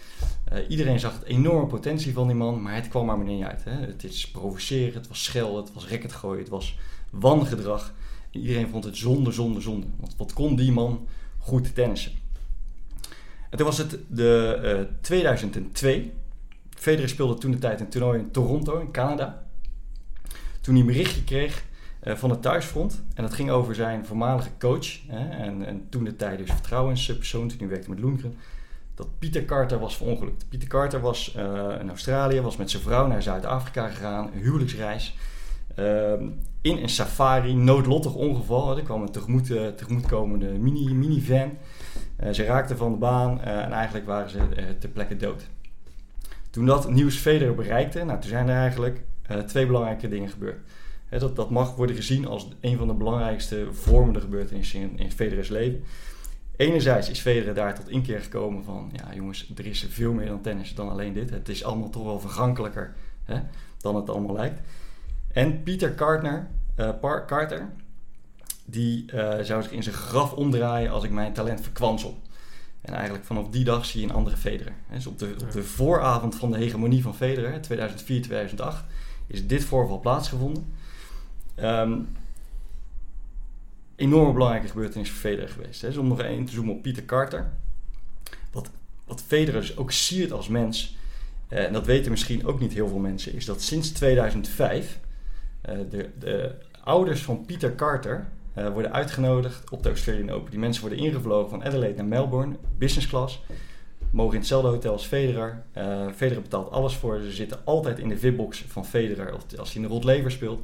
iedereen 0.68 1.00
zag 1.00 1.14
het 1.14 1.24
enorme 1.24 1.68
potentie 1.68 2.14
van 2.14 2.28
die 2.28 2.36
man, 2.36 2.62
maar 2.62 2.76
het 2.76 2.88
kwam 2.88 3.06
maar 3.06 3.18
maar 3.18 3.26
niet 3.26 3.44
uit. 3.44 3.64
Hè. 3.64 3.72
Het 3.72 4.04
is 4.04 4.32
provoceren, 4.32 4.94
het 4.94 5.08
was 5.08 5.24
schelden, 5.24 5.64
het 5.64 5.74
was 5.74 5.88
racket 5.88 6.14
gooien, 6.14 6.40
het 6.40 6.50
was 6.50 6.78
wangedrag. 7.10 7.94
Iedereen 8.32 8.70
vond 8.70 8.84
het 8.84 8.98
zonde, 8.98 9.32
zonde, 9.32 9.62
zonde. 9.62 9.88
Want 10.00 10.16
wat 10.18 10.34
kon 10.34 10.56
die 10.56 10.72
man 10.72 11.08
goed 11.38 11.76
tennissen? 11.76 12.12
En 13.50 13.58
toen 13.58 13.66
was 13.66 13.78
het 13.78 13.98
de 14.08 14.60
uh, 14.90 14.96
2002. 15.02 16.14
Federer 16.70 17.10
speelde 17.10 17.38
toen 17.38 17.52
de 17.52 17.58
tijd 17.58 17.80
een 17.80 17.90
toernooi 17.90 18.20
in 18.20 18.32
Toronto, 18.32 18.80
in 18.80 18.92
Canada. 18.92 19.46
Toen 20.62 20.74
hij 20.74 20.84
een 20.84 20.90
berichtje 20.90 21.24
kreeg 21.24 21.64
van 22.06 22.30
het 22.30 22.42
thuisfront. 22.42 23.04
En 23.14 23.24
dat 23.24 23.34
ging 23.34 23.50
over 23.50 23.76
zijn 23.76 24.06
voormalige 24.06 24.50
coach. 24.60 25.08
Hè, 25.08 25.30
en, 25.30 25.66
en, 25.66 25.86
toen 25.90 26.04
de 26.04 26.16
tijd 26.16 26.38
dus 26.38 26.50
vertrouwenspersoon, 26.50 27.48
toen 27.48 27.58
hij 27.58 27.68
werkte 27.68 27.90
met 27.90 28.00
Lundgren. 28.00 28.36
Dat 28.96 29.08
Pieter 29.20 29.46
Carter 29.46 29.80
was 29.80 29.98
verongelukt. 29.98 30.46
Pieter 30.50 30.68
Carter 30.68 31.02
was 31.02 31.36
uh, 31.38 31.80
in 31.80 31.90
Australië, 31.90 32.42
was 32.42 32.58
met 32.58 32.72
zijn 32.72 32.84
vrouw 32.84 33.08
naar 33.08 33.22
Zuid-Afrika 33.22 33.88
gegaan. 33.88 34.30
Een 34.34 34.42
huwelijksreis. 34.42 35.18
Ehm, 35.76 36.28
in 36.62 36.78
een 36.78 36.90
safari, 36.90 37.54
noodlottig 37.54 38.14
ongeval. 38.14 38.78
Er 38.78 38.84
kwam 38.84 39.02
een 39.02 39.12
tegemoet, 39.12 39.48
tegemoetkomende 39.78 40.48
mini, 40.48 40.94
minivan. 40.94 41.58
Ze 42.32 42.44
raakten 42.44 42.78
van 42.78 42.92
de 42.92 42.98
baan 42.98 43.42
en 43.42 43.72
eigenlijk 43.72 44.06
waren 44.06 44.30
ze 44.30 44.40
ter 44.80 44.90
plekke 44.90 45.18
dood. 45.18 45.50
Toen 46.50 46.66
dat 46.66 46.90
nieuws 46.90 47.18
Federer 47.18 47.56
bereikte, 47.56 48.04
nou, 48.04 48.20
toen 48.20 48.30
zijn 48.30 48.50
er 48.50 48.56
eigenlijk 48.56 49.02
twee 49.46 49.66
belangrijke 49.66 50.08
dingen 50.08 50.30
gebeurd. 50.30 50.60
Dat, 51.20 51.36
dat 51.36 51.50
mag 51.50 51.76
worden 51.76 51.96
gezien 51.96 52.28
als 52.28 52.48
een 52.60 52.78
van 52.78 52.88
de 52.88 52.94
belangrijkste 52.94 53.68
vormende 53.72 54.20
gebeurtenissen 54.20 54.80
in, 54.80 54.98
in 54.98 55.12
Federers 55.12 55.50
leven. 55.50 55.84
Enerzijds 56.56 57.10
is 57.10 57.20
Federer 57.20 57.54
daar 57.54 57.76
tot 57.76 57.90
inkeer 57.90 58.22
gekomen 58.22 58.64
van, 58.64 58.92
ja 58.94 59.16
jongens, 59.16 59.52
er 59.56 59.66
is 59.66 59.88
veel 59.90 60.14
meer 60.14 60.28
dan 60.28 60.42
tennis 60.42 60.76
dan 60.76 60.90
alleen 60.90 61.14
dit. 61.14 61.30
Het 61.30 61.50
is 61.50 61.64
allemaal 61.64 61.90
toch 61.90 62.04
wel 62.04 62.20
vergankelijker 62.20 62.94
hè, 63.24 63.40
dan 63.78 63.96
het 63.96 64.10
allemaal 64.10 64.36
lijkt. 64.36 64.60
En 65.32 65.64
Peter 65.64 65.96
Carter, 65.96 66.48
uh, 66.80 66.90
Carter 67.28 67.70
die 68.66 69.06
uh, 69.14 69.40
zou 69.42 69.64
zich 69.64 69.72
in 69.72 69.84
zijn 69.84 69.96
graf 69.96 70.34
omdraaien 70.34 70.92
als 70.92 71.04
ik 71.04 71.12
mijn 71.12 71.34
talent 71.34 71.62
verkwansel. 71.62 72.18
En 72.82 72.94
eigenlijk 72.94 73.26
vanaf 73.26 73.50
die 73.50 73.64
dag 73.64 73.86
zie 73.86 74.02
je 74.02 74.08
een 74.08 74.14
andere 74.14 74.38
Federer. 74.38 74.74
Dus 74.92 75.08
op 75.08 75.20
de, 75.20 75.36
op 75.42 75.52
de 75.52 75.64
vooravond 75.64 76.36
van 76.36 76.52
de 76.52 76.58
hegemonie 76.58 77.02
van 77.02 77.16
Federer, 77.16 77.60
2004-2008, 77.62 78.86
is 79.28 79.48
dit 79.48 79.64
voorval 79.64 80.00
plaatsgevonden. 80.00 80.74
Um, 81.60 82.08
enorme 83.96 84.34
belangrijke 84.34 84.68
gebeurtenis 84.68 85.10
voor 85.10 85.20
Federer 85.20 85.50
geweest. 85.50 85.82
Hè. 85.82 85.88
Dus 85.88 85.98
om 85.98 86.08
nog 86.08 86.22
één 86.22 86.46
te 86.46 86.52
zoomen 86.52 86.76
op 86.76 86.82
Peter 86.82 87.06
Carter. 87.06 87.52
Wat, 88.52 88.70
wat 89.06 89.24
Federer 89.28 89.62
dus 89.62 89.78
ook 89.78 89.92
siert 89.92 90.32
als 90.32 90.48
mens, 90.48 90.96
uh, 91.50 91.66
en 91.66 91.74
dat 91.74 91.86
weten 91.86 92.12
misschien 92.12 92.46
ook 92.46 92.60
niet 92.60 92.74
heel 92.74 92.88
veel 92.88 92.98
mensen, 92.98 93.34
is 93.34 93.46
dat 93.46 93.62
sinds 93.62 93.90
2005 93.92 95.00
uh, 95.70 95.76
de, 95.90 96.10
de, 96.20 96.56
ouders 96.84 97.22
van 97.22 97.46
Peter 97.46 97.76
Carter 97.76 98.28
uh, 98.58 98.70
worden 98.70 98.94
uitgenodigd 98.94 99.70
op 99.70 99.84
de 99.84 99.90
Australian 99.90 100.30
Open. 100.30 100.52
Die 100.52 100.60
mensen 100.60 100.82
worden 100.82 101.00
ingevlogen 101.00 101.50
van 101.50 101.64
Adelaide 101.64 101.96
naar 101.98 102.06
Melbourne, 102.06 102.56
business 102.78 103.08
class. 103.08 103.42
Mogen 104.12 104.34
in 104.34 104.40
hetzelfde 104.40 104.70
hotel 104.70 104.92
als 104.92 105.06
Federer. 105.06 105.64
Federer 106.16 106.42
betaalt 106.42 106.72
alles 106.72 106.96
voor. 106.96 107.20
Ze 107.20 107.32
zitten 107.32 107.60
altijd 107.64 108.00
in 108.00 108.10
de 108.10 108.18
VIP-box 108.18 108.66
van 108.68 108.86
Federer 108.86 109.38
als 109.58 109.74
hij 109.74 109.82
de 109.82 109.88
Rod 109.88 110.04
Lever 110.04 110.32
speelt. 110.32 110.62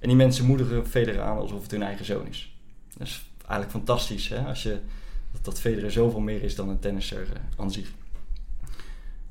En 0.00 0.08
die 0.08 0.16
mensen 0.16 0.44
moedigen 0.44 0.86
Federer 0.86 1.20
aan 1.20 1.36
alsof 1.36 1.62
het 1.62 1.70
hun 1.70 1.82
eigen 1.82 2.04
zoon 2.04 2.26
is. 2.26 2.56
Dat 2.96 3.06
is 3.06 3.24
eigenlijk 3.38 3.70
fantastisch 3.70 4.28
hè? 4.28 4.38
Als 4.38 4.62
je, 4.62 4.78
dat, 5.32 5.44
dat 5.44 5.60
Federer 5.60 5.90
zoveel 5.90 6.20
meer 6.20 6.42
is 6.42 6.54
dan 6.54 6.68
een 6.68 6.78
tennisser 6.78 7.26
aan 7.56 7.72
zich. 7.72 7.92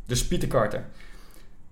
Dus 0.05 0.27
Peter 0.27 0.47
Carter. 0.47 0.86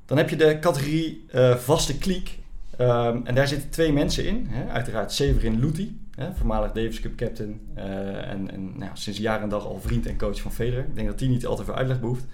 Dan 0.06 0.18
heb 0.18 0.30
je 0.30 0.36
de 0.36 0.60
categorie 0.60 1.26
vaste 1.58 1.98
kliek. 1.98 2.40
Um, 2.82 3.26
en 3.26 3.36
daar 3.36 3.48
zitten 3.48 3.70
twee 3.70 3.94
mensen 3.94 4.26
in. 4.26 4.46
Hè? 4.50 4.70
Uiteraard 4.70 5.12
Severin 5.12 5.60
Luti, 5.60 6.00
hè? 6.16 6.34
voormalig 6.34 6.72
Davis 6.72 7.00
Cup 7.00 7.16
captain. 7.16 7.60
Uh, 7.78 7.84
en, 8.30 8.52
en 8.52 8.78
nou, 8.78 8.92
sinds 8.94 9.20
jaren 9.20 9.44
en 9.44 9.50
dag 9.50 9.66
al 9.66 9.80
vriend 9.82 10.06
en 10.06 10.18
coach 10.18 10.42
van 10.42 10.54
Federer. 10.54 10.86
Ik 10.86 10.96
denk 10.96 11.08
dat 11.08 11.20
die 11.20 11.30
niet 11.30 11.46
al 11.46 11.56
te 11.56 11.64
veel 11.64 11.76
uitleg 11.76 12.00
behoeft. 12.00 12.26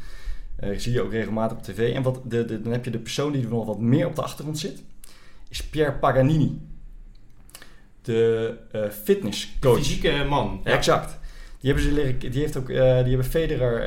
Uh, 0.64 0.78
zie 0.78 0.92
je 0.92 1.02
ook 1.02 1.12
regelmatig 1.12 1.58
op 1.58 1.64
tv. 1.64 1.94
En 1.94 2.02
wat 2.02 2.22
de, 2.26 2.62
dan 2.62 2.72
heb 2.72 2.86
je 2.86 2.92
de 2.92 3.00
persoon 3.00 3.32
die 3.32 3.44
er 3.44 3.50
nog 3.50 3.66
wat 3.66 3.80
meer 3.80 4.08
op 4.08 4.16
de 4.16 4.22
achtergrond 4.22 4.60
zit. 4.60 4.84
Is 5.54 5.64
Pierre 5.64 5.94
Paganini. 5.94 6.62
De 8.02 8.54
uh, 8.76 8.90
fitnesscoach. 8.90 9.78
Fysieke 9.78 10.26
man. 10.30 10.62
Ja. 10.64 10.72
Exact. 10.72 11.20
Die 11.60 11.74
hebben, 11.74 11.90
ze 11.90 11.96
leren, 11.96 12.20
die 12.20 12.42
heeft 12.42 12.58
ook, 12.58 12.68
die 12.68 12.78
hebben 12.78 13.26
Federer 13.26 13.82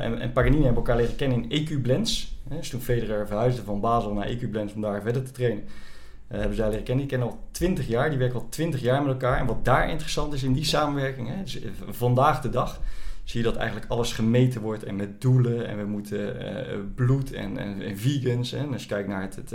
en, 0.00 0.20
en 0.20 0.32
Paganini 0.32 0.64
hebben 0.64 0.82
elkaar 0.82 0.96
leren 0.96 1.16
kennen 1.16 1.50
in 1.50 1.68
EQ 1.68 1.82
Blends. 1.82 2.36
Dus 2.48 2.68
toen 2.68 2.80
Federer 2.80 3.26
verhuisde 3.26 3.62
van 3.62 3.80
Basel 3.80 4.12
naar 4.12 4.28
EQ 4.28 4.74
om 4.74 4.80
daar 4.80 5.02
verder 5.02 5.22
te 5.22 5.30
trainen, 5.30 5.64
uh, 5.64 6.38
hebben 6.38 6.54
ze 6.54 6.60
daar 6.60 6.70
leren 6.70 6.84
kennen. 6.84 7.06
Die 7.08 7.16
kennen 7.16 7.36
al 7.36 7.48
20 7.50 7.86
jaar, 7.88 8.10
die 8.10 8.18
werken 8.18 8.40
al 8.40 8.48
20 8.48 8.80
jaar 8.80 9.02
met 9.02 9.12
elkaar. 9.12 9.38
En 9.38 9.46
wat 9.46 9.64
daar 9.64 9.90
interessant 9.90 10.32
is 10.32 10.42
in 10.42 10.52
die 10.52 10.64
samenwerking, 10.64 11.28
hè, 11.28 11.42
dus 11.42 11.60
eh, 11.60 11.70
vandaag 11.90 12.40
de 12.40 12.50
dag 12.50 12.80
zie 13.24 13.40
je 13.40 13.46
dat 13.46 13.56
eigenlijk 13.56 13.90
alles 13.90 14.12
gemeten 14.12 14.60
wordt 14.60 14.84
en 14.84 14.96
met 14.96 15.20
doelen. 15.20 15.66
En 15.66 15.76
we 15.76 15.84
moeten 15.84 16.36
uh, 16.42 16.78
bloed 16.94 17.32
en, 17.32 17.58
en, 17.58 17.82
en, 17.82 17.98
vegans. 17.98 18.50
Hè. 18.50 18.58
En 18.58 18.72
als 18.72 18.82
je 18.82 18.88
kijkt 18.88 19.08
naar 19.08 19.22
het, 19.22 19.36
het, 19.36 19.52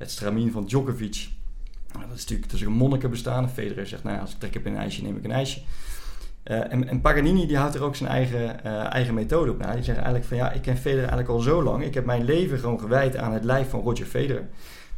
het 0.00 0.10
stramien 0.10 0.52
van 0.52 0.64
Djokovic, 0.64 1.28
nou, 1.92 2.06
dat 2.08 2.16
is 2.16 2.26
natuurlijk 2.26 2.62
een 2.62 2.72
monniken 2.72 3.10
bestaan. 3.10 3.50
Federer 3.50 3.86
zegt, 3.86 4.02
nou 4.02 4.20
als 4.20 4.32
ik 4.32 4.38
trek 4.38 4.54
heb 4.54 4.66
in 4.66 4.72
een 4.72 4.78
ijsje, 4.78 5.02
neem 5.02 5.16
ik 5.16 5.24
een 5.24 5.32
ijsje. 5.32 5.60
Uh, 6.44 6.72
en, 6.72 6.88
en, 6.88 7.00
Paganini 7.00 7.46
die 7.46 7.56
houdt 7.56 7.74
er 7.74 7.82
ook 7.82 7.96
zijn 7.96 8.10
eigen, 8.10 8.60
uh, 8.66 8.94
eigen 8.94 9.14
methode 9.14 9.50
op 9.50 9.58
na. 9.58 9.72
Die 9.72 9.82
zegt 9.82 9.96
eigenlijk 9.96 10.26
van 10.26 10.36
ja, 10.36 10.52
ik 10.52 10.62
ken 10.62 10.76
Federer 10.76 11.08
eigenlijk 11.08 11.28
al 11.28 11.40
zo 11.40 11.62
lang. 11.62 11.84
Ik 11.84 11.94
heb 11.94 12.04
mijn 12.04 12.24
leven 12.24 12.58
gewoon 12.58 12.80
gewijd 12.80 13.16
aan 13.16 13.32
het 13.32 13.44
lijf 13.44 13.70
van 13.70 13.80
Roger 13.80 14.06
Federer. 14.06 14.48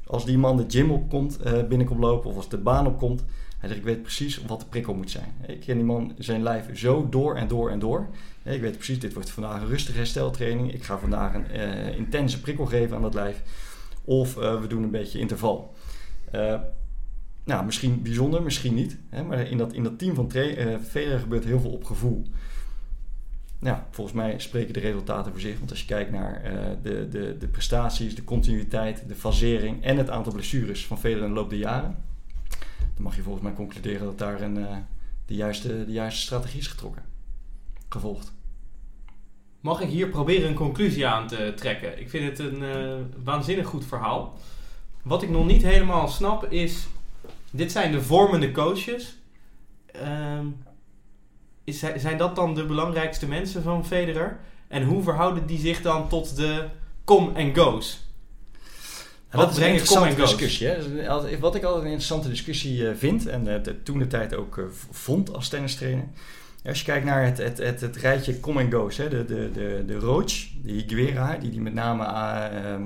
als 0.07 0.25
die 0.25 0.39
man 0.39 0.57
de 0.57 0.65
gym 0.69 0.91
opkomt, 0.91 1.39
uh, 1.47 1.53
binnenkomt 1.69 2.01
lopen 2.01 2.31
of 2.31 2.37
als 2.37 2.49
de 2.49 2.59
baan 2.59 2.87
opkomt, 2.87 3.25
hij 3.59 3.69
zegt, 3.69 3.81
ik 3.81 3.87
weet 3.87 4.03
precies 4.03 4.43
wat 4.47 4.61
de 4.61 4.67
prikkel 4.67 4.95
moet 4.95 5.11
zijn. 5.11 5.35
Ik 5.47 5.61
ken 5.61 5.77
die 5.77 5.85
man 5.85 6.13
zijn 6.19 6.43
lijf 6.43 6.79
zo 6.79 7.09
door 7.09 7.37
en 7.37 7.49
door 7.49 7.71
en 7.71 7.79
door. 7.79 8.07
Ik 8.43 8.61
weet 8.61 8.77
precies, 8.77 9.01
dit 9.01 9.13
wordt 9.13 9.31
vandaag 9.31 9.61
een 9.61 9.69
rustige 9.69 9.99
hersteltraining. 9.99 10.73
Ik 10.73 10.85
ga 10.85 10.99
vandaag 10.99 11.35
een 11.35 11.95
intense 11.95 12.41
prikkel 12.41 12.67
geven 12.67 12.97
aan 12.97 13.03
dat 13.03 13.15
lijf. 13.15 13.43
Of 14.05 14.37
uh, 14.37 14.61
we 14.61 14.67
doen 14.67 14.83
een 14.83 14.91
beetje 14.91 15.19
interval. 15.19 15.75
Uh, 16.35 16.61
nou, 17.45 17.65
misschien 17.65 18.03
bijzonder, 18.03 18.43
misschien 18.43 18.75
niet. 18.75 18.99
Hè, 19.09 19.23
maar 19.23 19.41
in 19.41 19.59
dat, 19.59 19.73
in 19.73 19.83
dat 19.83 19.99
team 19.99 20.15
van 20.15 20.31
Federer 20.83 21.19
gebeurt 21.19 21.45
heel 21.45 21.61
veel 21.61 21.71
op 21.71 21.85
gevoel. 21.85 22.27
Nou, 23.59 23.79
volgens 23.91 24.17
mij 24.17 24.39
spreken 24.39 24.73
de 24.73 24.81
resultaten 24.81 25.33
voor 25.33 25.41
zich. 25.41 25.59
Want 25.59 25.71
als 25.71 25.81
je 25.81 25.87
kijkt 25.87 26.11
naar 26.11 26.43
de, 26.83 27.09
de, 27.09 27.37
de 27.39 27.49
prestaties, 27.49 28.15
de 28.15 28.25
continuïteit, 28.25 29.05
de 29.09 29.15
fasering 29.15 29.83
en 29.83 29.97
het 29.97 30.11
aantal 30.11 30.33
blessures 30.33 30.87
van 30.87 30.99
Federer 30.99 31.25
in 31.25 31.29
de 31.29 31.35
loop 31.35 31.51
der 31.51 31.59
jaren 31.59 31.97
dan 32.95 33.03
mag 33.03 33.17
je 33.17 33.23
volgens 33.23 33.45
mij 33.45 33.53
concluderen 33.53 34.07
dat 34.07 34.19
daar 34.19 34.41
een, 34.41 34.55
de, 35.27 35.35
juiste, 35.35 35.85
de 35.85 35.93
juiste 35.93 36.21
strategie 36.21 36.61
is 36.61 36.67
getrokken. 36.67 37.03
Gevolgd. 37.89 38.33
Mag 39.63 39.81
ik 39.81 39.89
hier 39.89 40.09
proberen 40.09 40.49
een 40.49 40.55
conclusie 40.55 41.07
aan 41.07 41.27
te 41.27 41.53
trekken? 41.57 42.01
Ik 42.01 42.11
vind 42.11 42.39
het 42.39 42.39
een 42.39 42.63
uh, 42.63 42.95
waanzinnig 43.25 43.67
goed 43.67 43.87
verhaal. 43.87 44.39
Wat 45.03 45.23
ik 45.23 45.31
nog 45.31 45.47
niet 45.47 45.63
helemaal 45.63 46.09
snap 46.09 46.53
is... 46.53 46.87
Dit 47.51 47.73
zijn 47.73 47.93
de 47.93 48.03
vormende 48.03 48.53
coaches. 48.53 49.17
Uh, 49.97 50.39
is, 51.65 51.79
zijn 51.97 52.19
dat 52.19 52.37
dan 52.37 52.55
de 52.55 52.65
belangrijkste 52.65 53.29
mensen 53.29 53.63
van 53.63 53.87
Federer? 53.87 54.39
En 54.69 54.85
hoe 54.85 55.03
verhouden 55.03 55.47
die 55.47 55.59
zich 55.59 55.83
dan 55.83 56.09
tot 56.09 56.37
de 56.37 56.69
come-and-go's? 57.05 58.01
dat 59.31 59.51
is 59.51 59.57
een 59.57 59.67
interessante 59.67 60.15
discussie. 60.15 60.67
Hè? 60.67 61.39
Wat 61.39 61.55
ik 61.55 61.63
altijd 61.63 61.83
een 61.83 61.91
interessante 61.91 62.29
discussie 62.29 62.79
uh, 62.79 62.91
vind, 62.97 63.27
en 63.27 63.47
uh, 63.47 63.55
toen 63.83 63.99
de 63.99 64.07
tijd 64.07 64.35
ook 64.35 64.57
uh, 64.57 64.65
vond 64.91 65.35
als 65.35 65.49
tennistrainer. 65.49 66.05
Als 66.65 66.79
je 66.79 66.85
kijkt 66.85 67.05
naar 67.05 67.25
het, 67.25 67.39
het, 67.39 67.59
het, 67.59 67.81
het 67.81 67.97
rijtje 67.97 68.41
come 68.41 68.63
and 68.63 68.75
go's, 68.75 68.97
hè? 68.97 69.09
de, 69.09 69.25
de, 69.25 69.51
de, 69.53 69.83
de 69.87 69.99
Roach, 69.99 70.33
de 70.63 70.73
Higuera, 70.73 71.37
die 71.37 71.51
die 71.51 71.61
met 71.61 71.75
name 71.75 72.05
ehm, 72.05 72.83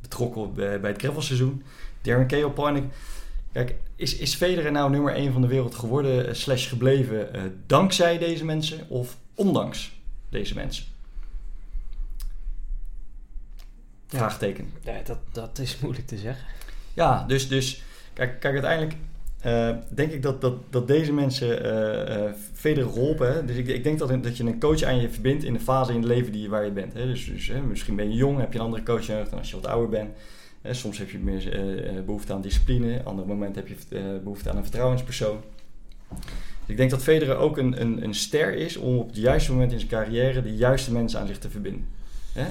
betrokken 0.00 0.54
bij, 0.54 0.80
bij 0.80 0.90
het 0.90 1.00
gravelseizoen. 1.00 1.62
Darren 2.02 2.26
Keopanik. 2.26 2.84
Kijk, 3.52 3.74
is, 3.96 4.16
is 4.16 4.34
Federer 4.34 4.72
nou 4.72 4.90
nummer 4.90 5.14
1 5.14 5.32
van 5.32 5.40
de 5.40 5.46
wereld 5.46 5.74
geworden, 5.74 6.36
slash 6.36 6.68
gebleven, 6.68 7.54
dankzij 7.66 8.18
deze 8.18 8.44
mensen 8.44 8.88
of 8.88 9.16
ondanks 9.34 9.92
deze 10.28 10.54
mensen? 10.54 10.84
Vraagteken. 14.06 14.72
Ja, 14.82 15.00
dat, 15.04 15.18
dat 15.32 15.58
is 15.58 15.78
moeilijk 15.78 16.06
te 16.06 16.18
zeggen. 16.18 16.46
Ja, 16.94 17.24
dus, 17.26 17.48
dus 17.48 17.82
kijk, 18.12 18.40
kijk 18.40 18.52
uiteindelijk 18.52 18.94
uh, 19.46 19.70
denk 19.88 20.12
ik 20.12 20.22
dat, 20.22 20.40
dat, 20.40 20.54
dat 20.70 20.86
deze 20.86 21.12
mensen 21.12 21.66
uh, 21.66 22.16
uh, 22.16 22.32
Federer 22.52 22.90
geholpen. 22.90 23.32
Hè? 23.32 23.44
Dus 23.44 23.56
ik, 23.56 23.66
ik 23.66 23.84
denk 23.84 23.98
dat, 23.98 24.22
dat 24.22 24.36
je 24.36 24.44
een 24.44 24.60
coach 24.60 24.82
aan 24.82 25.00
je 25.00 25.10
verbindt 25.10 25.44
in 25.44 25.52
de 25.52 25.60
fase 25.60 25.92
in 25.92 25.98
het 25.98 26.06
leven 26.08 26.32
die, 26.32 26.48
waar 26.48 26.64
je 26.64 26.70
bent. 26.70 26.92
Hè? 26.92 27.06
Dus, 27.06 27.24
dus 27.24 27.52
misschien 27.68 27.96
ben 27.96 28.10
je 28.10 28.16
jong, 28.16 28.38
heb 28.38 28.52
je 28.52 28.58
een 28.58 28.64
andere 28.64 28.82
coach 28.82 29.06
nodig 29.06 29.28
dan 29.28 29.38
als 29.38 29.50
je 29.50 29.56
wat 29.56 29.66
ouder 29.66 29.88
bent. 29.88 30.10
soms 30.70 30.98
heb 30.98 31.10
je 31.10 31.18
meer 31.18 31.50
behoefte 32.06 32.32
aan 32.32 32.40
discipline, 32.40 33.02
andere 33.02 33.28
moment 33.28 33.54
heb 33.54 33.68
je 33.68 33.74
behoefte 34.22 34.50
aan 34.50 34.56
een 34.56 34.62
vertrouwenspersoon. 34.62 35.40
Dus 36.10 36.66
ik 36.66 36.76
denk 36.76 36.90
dat 36.90 37.02
Federer 37.02 37.36
ook 37.36 37.58
een, 37.58 37.80
een, 37.80 38.04
een 38.04 38.14
ster 38.14 38.54
is 38.54 38.76
om 38.76 38.98
op 38.98 39.08
het 39.08 39.16
juiste 39.16 39.52
moment 39.52 39.72
in 39.72 39.78
zijn 39.78 39.90
carrière 39.90 40.42
de 40.42 40.56
juiste 40.56 40.92
mensen 40.92 41.20
aan 41.20 41.26
zich 41.26 41.38
te 41.38 41.50
verbinden. 41.50 41.86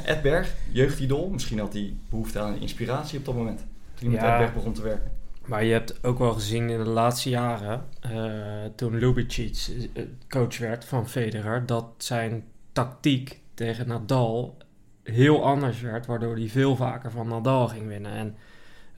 Ed 0.05 0.21
Berg, 0.21 0.55
jeugdidol. 0.71 1.29
Misschien 1.29 1.59
had 1.59 1.73
hij 1.73 1.93
behoefte 2.09 2.39
aan 2.39 2.59
inspiratie 2.59 3.19
op 3.19 3.25
dat 3.25 3.35
moment. 3.35 3.65
Toen 3.93 4.11
hij 4.11 4.19
ja, 4.19 4.21
met 4.21 4.31
Ed 4.31 4.37
Berg 4.37 4.53
begon 4.53 4.73
te 4.73 4.81
werken. 4.81 5.14
Maar 5.45 5.63
je 5.63 5.71
hebt 5.71 6.03
ook 6.03 6.19
wel 6.19 6.33
gezien 6.33 6.69
in 6.69 6.83
de 6.83 6.89
laatste 6.89 7.29
jaren, 7.29 7.85
uh, 8.05 8.65
toen 8.75 8.97
Lubicic 8.97 9.89
eh, 9.93 10.03
coach 10.29 10.57
werd 10.57 10.85
van 10.85 11.09
Federer, 11.09 11.65
dat 11.65 11.85
zijn 11.97 12.43
tactiek 12.71 13.41
tegen 13.53 13.87
Nadal 13.87 14.57
heel 15.03 15.43
anders 15.43 15.81
werd, 15.81 16.05
waardoor 16.05 16.35
hij 16.35 16.47
veel 16.47 16.75
vaker 16.75 17.11
van 17.11 17.27
Nadal 17.27 17.67
ging 17.67 17.87
winnen. 17.87 18.11
En 18.11 18.35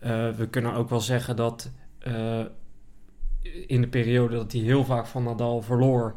uh, 0.03 0.35
we 0.35 0.47
kunnen 0.49 0.73
ook 0.73 0.89
wel 0.89 1.01
zeggen 1.01 1.35
dat 1.35 1.71
in 3.67 3.81
de 3.81 3.87
periode 3.89 4.35
dat 4.35 4.51
hij 4.51 4.61
heel 4.61 4.83
vaak 4.83 5.05
van 5.05 5.23
Nadal 5.23 5.61
verloor, 5.61 6.15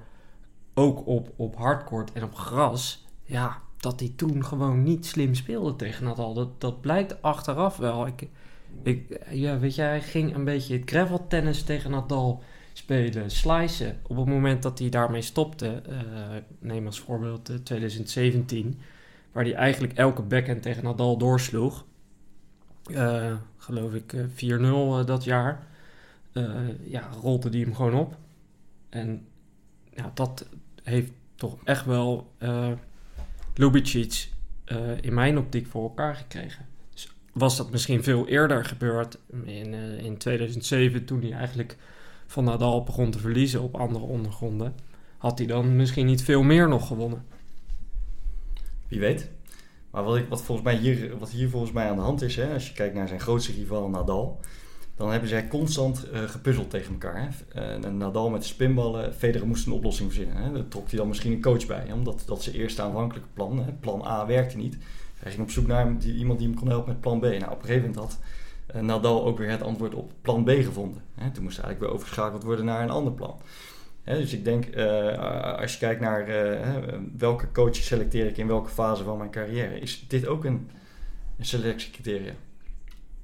ook 0.74 1.06
op, 1.06 1.32
op 1.36 1.56
hardcourt 1.56 2.12
en 2.12 2.22
op 2.22 2.34
gras, 2.34 3.06
ja, 3.22 3.62
dat 3.76 4.00
hij 4.00 4.12
toen 4.16 4.44
gewoon 4.44 4.82
niet 4.82 5.06
slim 5.06 5.34
speelde 5.34 5.76
tegen 5.76 6.04
Nadal. 6.04 6.34
Dat, 6.34 6.60
dat 6.60 6.80
blijkt 6.80 7.22
achteraf 7.22 7.76
wel. 7.76 8.06
Ik, 8.06 8.28
ik, 8.82 9.20
ja, 9.30 9.58
weet 9.58 9.74
je, 9.74 9.82
hij 9.82 10.00
ging 10.00 10.34
een 10.34 10.44
beetje 10.44 10.78
het 10.78 10.90
gravel 10.90 11.26
tennis 11.26 11.62
tegen 11.62 11.90
Nadal 11.90 12.42
spelen, 12.72 13.30
slicen. 13.30 13.98
Op 14.02 14.16
het 14.16 14.26
moment 14.26 14.62
dat 14.62 14.78
hij 14.78 14.88
daarmee 14.88 15.22
stopte, 15.22 15.82
uh, 15.88 15.96
neem 16.58 16.86
als 16.86 17.00
voorbeeld 17.00 17.50
uh, 17.50 17.56
2017, 17.56 18.78
waar 19.32 19.44
hij 19.44 19.54
eigenlijk 19.54 19.92
elke 19.92 20.22
backhand 20.22 20.62
tegen 20.62 20.84
Nadal 20.84 21.16
doorsloeg. 21.16 21.84
Uh, 22.86 23.34
geloof 23.56 23.94
ik 23.94 24.12
4-0 24.12 24.16
uh, 24.46 25.04
dat 25.04 25.24
jaar. 25.24 25.66
ja, 26.84 27.08
rolde 27.22 27.48
hij 27.48 27.60
hem 27.60 27.74
gewoon 27.74 27.94
op. 27.94 28.16
En 28.88 29.26
ja, 29.94 30.10
dat 30.14 30.48
heeft 30.82 31.12
toch 31.34 31.56
echt 31.64 31.84
wel 31.84 32.32
Lubicic 33.54 34.28
in 35.00 35.14
mijn 35.14 35.38
optiek 35.38 35.66
voor 35.66 35.82
elkaar 35.82 36.14
gekregen. 36.14 36.69
Was 37.32 37.56
dat 37.56 37.70
misschien 37.70 38.02
veel 38.02 38.26
eerder 38.26 38.64
gebeurd 38.64 39.18
in, 39.44 39.72
uh, 39.72 40.04
in 40.04 40.16
2007 40.16 41.04
toen 41.04 41.20
hij 41.20 41.32
eigenlijk 41.32 41.76
van 42.26 42.44
Nadal 42.44 42.82
begon 42.82 43.10
te 43.10 43.18
verliezen 43.18 43.62
op 43.62 43.76
andere 43.76 44.04
ondergronden. 44.04 44.74
Had 45.18 45.38
hij 45.38 45.46
dan 45.46 45.76
misschien 45.76 46.06
niet 46.06 46.22
veel 46.22 46.42
meer 46.42 46.68
nog 46.68 46.86
gewonnen? 46.86 47.24
Wie 48.88 49.00
weet. 49.00 49.28
Maar 49.90 50.04
wat, 50.04 50.16
ik, 50.16 50.28
wat, 50.28 50.42
volgens 50.42 50.66
mij 50.66 50.76
hier, 50.76 51.18
wat 51.18 51.30
hier 51.30 51.48
volgens 51.48 51.72
mij 51.72 51.88
aan 51.88 51.96
de 51.96 52.02
hand 52.02 52.22
is, 52.22 52.36
hè, 52.36 52.52
als 52.52 52.68
je 52.68 52.74
kijkt 52.74 52.94
naar 52.94 53.08
zijn 53.08 53.20
grootste 53.20 53.52
rival 53.52 53.88
Nadal, 53.88 54.40
dan 54.96 55.10
hebben 55.10 55.28
zij 55.28 55.48
constant 55.48 56.06
uh, 56.12 56.22
gepuzzeld 56.22 56.70
tegen 56.70 56.92
elkaar. 56.92 57.32
Hè. 57.52 57.78
Uh, 57.78 57.90
Nadal 57.90 58.30
met 58.30 58.40
de 58.40 58.46
spinballen, 58.46 59.14
Federer 59.14 59.46
moest 59.46 59.66
een 59.66 59.72
oplossing 59.72 60.12
verzinnen. 60.12 60.42
Hè. 60.42 60.52
Daar 60.52 60.68
trok 60.68 60.88
hij 60.88 60.98
dan 60.98 61.08
misschien 61.08 61.32
een 61.32 61.40
coach 61.40 61.66
bij, 61.66 61.92
omdat 61.92 62.22
dat 62.26 62.42
zijn 62.42 62.56
eerste 62.56 62.82
aanvankelijke 62.82 63.28
plan, 63.34 63.58
hè. 63.58 63.72
plan 63.72 64.04
A 64.04 64.26
werkte 64.26 64.56
niet. 64.56 64.76
Hij 65.20 65.30
ging 65.30 65.42
op 65.42 65.50
zoek 65.50 65.66
naar 65.66 65.96
iemand 66.02 66.38
die 66.38 66.48
hem 66.48 66.56
kon 66.56 66.68
helpen 66.68 66.92
met 66.92 67.00
plan 67.00 67.20
B. 67.20 67.22
Nou, 67.22 67.36
op 67.36 67.60
een 67.60 67.66
gegeven 67.66 67.88
moment 67.88 67.96
had 67.96 68.18
uh, 68.74 68.82
Nadal 68.82 69.24
ook 69.24 69.38
weer 69.38 69.50
het 69.50 69.62
antwoord 69.62 69.94
op 69.94 70.12
plan 70.22 70.44
B 70.44 70.48
gevonden. 70.48 71.02
Hè. 71.14 71.30
Toen 71.30 71.42
moest 71.42 71.56
hij 71.56 71.64
eigenlijk 71.64 71.80
weer 71.80 71.90
overgeschakeld 71.90 72.42
worden 72.42 72.64
naar 72.64 72.82
een 72.82 72.90
ander 72.90 73.12
plan. 73.12 73.40
Hè, 74.02 74.16
dus 74.16 74.32
ik 74.32 74.44
denk, 74.44 74.76
als 75.56 75.72
je 75.72 75.78
kijkt 75.78 76.00
naar 76.00 76.26
welke 77.16 77.52
coach 77.52 77.74
selecteer 77.74 78.26
ik 78.26 78.36
in 78.36 78.46
welke 78.46 78.70
fase 78.70 79.04
van 79.04 79.18
mijn 79.18 79.30
carrière, 79.30 79.80
is 79.80 80.04
dit 80.08 80.26
ook 80.26 80.44
een, 80.44 80.70
een 81.38 81.44
selectiecriteria. 81.44 82.32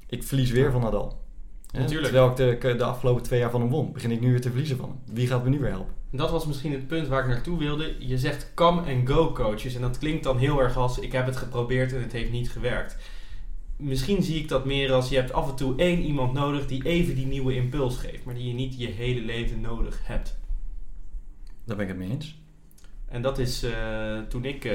Ik 0.06 0.22
verlies 0.22 0.50
weer 0.50 0.70
van 0.70 0.80
Nadal. 0.80 1.25
Natuurlijk. 1.72 2.12
Terwijl 2.12 2.30
ik 2.52 2.60
de, 2.60 2.76
de, 2.76 2.84
afgelopen 2.84 3.22
twee 3.22 3.40
jaar 3.40 3.50
van 3.50 3.60
hem 3.60 3.70
won, 3.70 3.92
begin 3.92 4.10
ik 4.10 4.20
nu 4.20 4.30
weer 4.30 4.40
te 4.40 4.48
verliezen 4.48 4.76
van 4.76 4.88
hem. 4.88 5.14
Wie 5.14 5.26
gaat 5.26 5.44
me 5.44 5.50
nu 5.50 5.58
weer 5.58 5.70
helpen? 5.70 5.94
Dat 6.10 6.30
was 6.30 6.46
misschien 6.46 6.72
het 6.72 6.86
punt 6.86 7.08
waar 7.08 7.22
ik 7.22 7.28
naartoe 7.28 7.58
wilde. 7.58 7.94
Je 7.98 8.18
zegt 8.18 8.52
come 8.54 8.94
and 8.94 9.08
go 9.08 9.32
coaches 9.32 9.74
en 9.74 9.80
dat 9.80 9.98
klinkt 9.98 10.24
dan 10.24 10.38
heel 10.38 10.60
erg 10.60 10.76
als 10.76 10.98
ik 10.98 11.12
heb 11.12 11.26
het 11.26 11.36
geprobeerd 11.36 11.92
en 11.92 12.02
het 12.02 12.12
heeft 12.12 12.30
niet 12.30 12.50
gewerkt. 12.50 12.96
Misschien 13.76 14.22
zie 14.22 14.40
ik 14.40 14.48
dat 14.48 14.64
meer 14.64 14.92
als 14.92 15.08
je 15.08 15.16
hebt 15.16 15.32
af 15.32 15.48
en 15.48 15.56
toe 15.56 15.76
één 15.76 16.02
iemand 16.02 16.32
nodig 16.32 16.66
die 16.66 16.84
even 16.84 17.14
die 17.14 17.26
nieuwe 17.26 17.54
impuls 17.54 17.96
geeft, 17.96 18.24
maar 18.24 18.34
die 18.34 18.48
je 18.48 18.54
niet 18.54 18.78
je 18.78 18.86
hele 18.86 19.20
leven 19.20 19.60
nodig 19.60 20.00
hebt. 20.02 20.38
Daar 21.64 21.76
ben 21.76 21.88
ik 21.88 21.90
het 21.90 22.00
mee 22.00 22.10
eens. 22.10 22.38
En 23.08 23.22
dat 23.22 23.38
is 23.38 23.64
uh, 23.64 23.70
toen 24.28 24.44
ik 24.44 24.64
uh, 24.64 24.72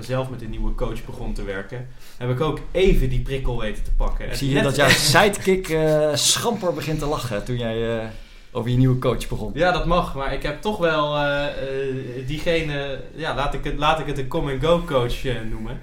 zelf 0.00 0.30
met 0.30 0.42
een 0.42 0.50
nieuwe 0.50 0.74
coach 0.74 1.04
begon 1.04 1.32
te 1.32 1.42
werken, 1.42 1.88
heb 2.16 2.30
ik 2.30 2.40
ook 2.40 2.60
even 2.70 3.08
die 3.08 3.20
prikkel 3.20 3.60
weten 3.60 3.84
te 3.84 3.92
pakken. 3.92 4.36
Zie 4.36 4.50
je 4.50 4.62
dat 4.62 4.76
jouw 4.76 4.88
sidekick 4.88 5.68
uh, 5.68 6.14
schamper 6.14 6.74
begint 6.74 6.98
te 6.98 7.06
lachen 7.06 7.44
toen 7.44 7.56
jij 7.56 8.10
over 8.50 8.70
je 8.70 8.76
nieuwe 8.76 8.98
coach 8.98 9.28
begon? 9.28 9.50
Ja, 9.54 9.72
dat 9.72 9.86
mag, 9.86 10.14
maar 10.14 10.32
ik 10.32 10.42
heb 10.42 10.60
toch 10.60 10.78
wel 10.78 11.16
diegene, 12.26 13.00
ja, 13.14 13.34
laat 13.34 13.54
ik 13.54 13.64
het, 13.64 13.78
laat 13.78 14.00
ik 14.00 14.06
het 14.06 14.18
een 14.18 14.28
come-and-go 14.28 14.82
coach 14.86 15.22
noemen. 15.50 15.80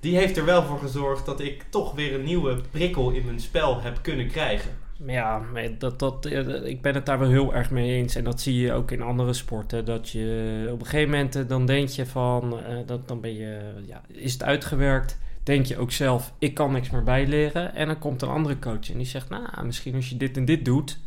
Die 0.00 0.16
heeft 0.16 0.36
er 0.36 0.44
wel 0.44 0.62
voor 0.62 0.78
gezorgd 0.78 1.26
dat 1.26 1.40
ik 1.40 1.64
toch 1.68 1.94
weer 1.94 2.14
een 2.14 2.24
nieuwe 2.24 2.60
prikkel 2.70 3.10
in 3.10 3.24
mijn 3.24 3.40
spel 3.40 3.80
heb 3.80 3.98
kunnen 4.02 4.28
krijgen. 4.28 4.85
Ja, 5.04 5.42
dat, 5.78 5.98
dat, 5.98 6.26
ik 6.64 6.82
ben 6.82 6.94
het 6.94 7.06
daar 7.06 7.18
wel 7.18 7.28
heel 7.28 7.54
erg 7.54 7.70
mee 7.70 7.90
eens. 7.90 8.14
En 8.14 8.24
dat 8.24 8.40
zie 8.40 8.56
je 8.56 8.72
ook 8.72 8.90
in 8.90 9.02
andere 9.02 9.32
sporten. 9.32 9.84
Dat 9.84 10.08
je 10.08 10.68
op 10.72 10.80
een 10.80 10.86
gegeven 10.86 11.10
moment, 11.10 11.36
eh, 11.36 11.48
dan 11.48 11.66
denk 11.66 11.88
je 11.88 12.06
van, 12.06 12.52
uh, 12.52 12.78
dat, 12.86 13.08
dan 13.08 13.20
ben 13.20 13.34
je, 13.34 13.60
ja, 13.86 14.02
is 14.06 14.32
het 14.32 14.42
uitgewerkt? 14.42 15.18
Denk 15.42 15.66
je 15.66 15.78
ook 15.78 15.92
zelf, 15.92 16.32
ik 16.38 16.54
kan 16.54 16.72
niks 16.72 16.90
meer 16.90 17.02
bijleren. 17.02 17.74
En 17.74 17.86
dan 17.86 17.98
komt 17.98 18.22
een 18.22 18.28
andere 18.28 18.58
coach 18.58 18.90
en 18.90 18.96
die 18.96 19.06
zegt, 19.06 19.28
nou, 19.28 19.64
misschien 19.64 19.94
als 19.94 20.08
je 20.08 20.16
dit 20.16 20.36
en 20.36 20.44
dit 20.44 20.64
doet, 20.64 20.98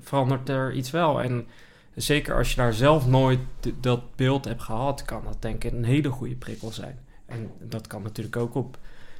verandert 0.00 0.48
er 0.48 0.72
iets 0.72 0.90
wel. 0.90 1.22
En 1.22 1.46
zeker 1.94 2.36
als 2.36 2.50
je 2.50 2.56
daar 2.56 2.72
zelf 2.72 3.06
nooit 3.06 3.40
dat 3.80 4.16
beeld 4.16 4.44
hebt 4.44 4.62
gehad, 4.62 5.04
kan 5.04 5.24
dat 5.24 5.42
denk 5.42 5.64
ik 5.64 5.72
een 5.72 5.84
hele 5.84 6.10
goede 6.10 6.34
prikkel 6.34 6.70
zijn. 6.70 6.98
En 7.26 7.50
dat 7.60 7.86
kan 7.86 8.02
natuurlijk 8.02 8.36
ook 8.36 8.54
op 8.54 8.78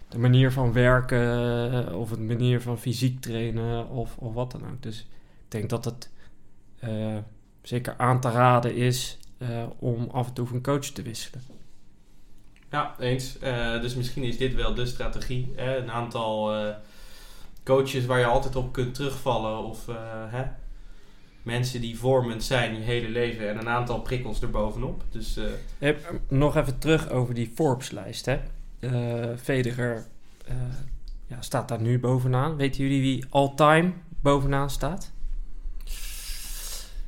de 0.08 0.18
manier 0.18 0.52
van 0.52 0.72
werken 0.72 1.86
eh, 1.86 1.98
of 1.98 2.10
het 2.10 2.20
manier 2.20 2.60
van 2.60 2.78
fysiek 2.78 3.20
trainen 3.20 3.88
of, 3.88 4.16
of 4.16 4.34
wat 4.34 4.50
dan 4.50 4.62
ook. 4.70 4.82
Dus 4.82 5.00
ik 5.44 5.50
denk 5.50 5.70
dat 5.70 5.84
het 5.84 6.10
eh, 6.78 7.16
zeker 7.62 7.94
aan 7.96 8.20
te 8.20 8.30
raden 8.30 8.74
is 8.74 9.18
eh, 9.38 9.64
om 9.78 10.08
af 10.10 10.26
en 10.26 10.32
toe 10.32 10.46
van 10.46 10.62
coach 10.62 10.86
te 10.86 11.02
wisselen. 11.02 11.42
Ja, 12.70 12.94
eens. 12.98 13.38
Dus 13.80 13.94
misschien 13.94 14.22
is 14.22 14.38
dit 14.38 14.54
wel 14.54 14.74
de 14.74 14.86
strategie. 14.86 15.52
Hè? 15.56 15.76
Een 15.76 15.90
aantal 15.90 16.52
coaches 17.64 18.06
waar 18.06 18.18
je 18.18 18.24
altijd 18.24 18.56
op 18.56 18.72
kunt 18.72 18.94
terugvallen. 18.94 19.64
Of 19.64 19.86
hè? 20.30 20.44
mensen 21.42 21.80
die 21.80 21.98
vormend 21.98 22.44
zijn 22.44 22.74
je 22.74 22.80
hele 22.80 23.08
leven. 23.08 23.48
En 23.48 23.58
een 23.58 23.68
aantal 23.68 24.00
prikkels 24.00 24.42
erbovenop. 24.42 25.02
Dus 25.10 25.38
nog 26.28 26.56
even 26.56 26.78
terug 26.78 27.10
over 27.10 27.34
die 27.34 27.52
Forbes-lijst. 27.54 28.26
Hè? 28.26 28.40
Eh, 28.80 28.90
Federer 29.42 30.04
eh, 30.46 30.54
ja, 31.26 31.36
staat 31.40 31.68
daar 31.68 31.80
nu 31.80 31.98
bovenaan. 32.00 32.56
Weten 32.56 32.82
jullie 32.82 33.00
wie 33.00 33.24
all-time 33.30 33.92
bovenaan 34.20 34.70
staat? 34.70 35.10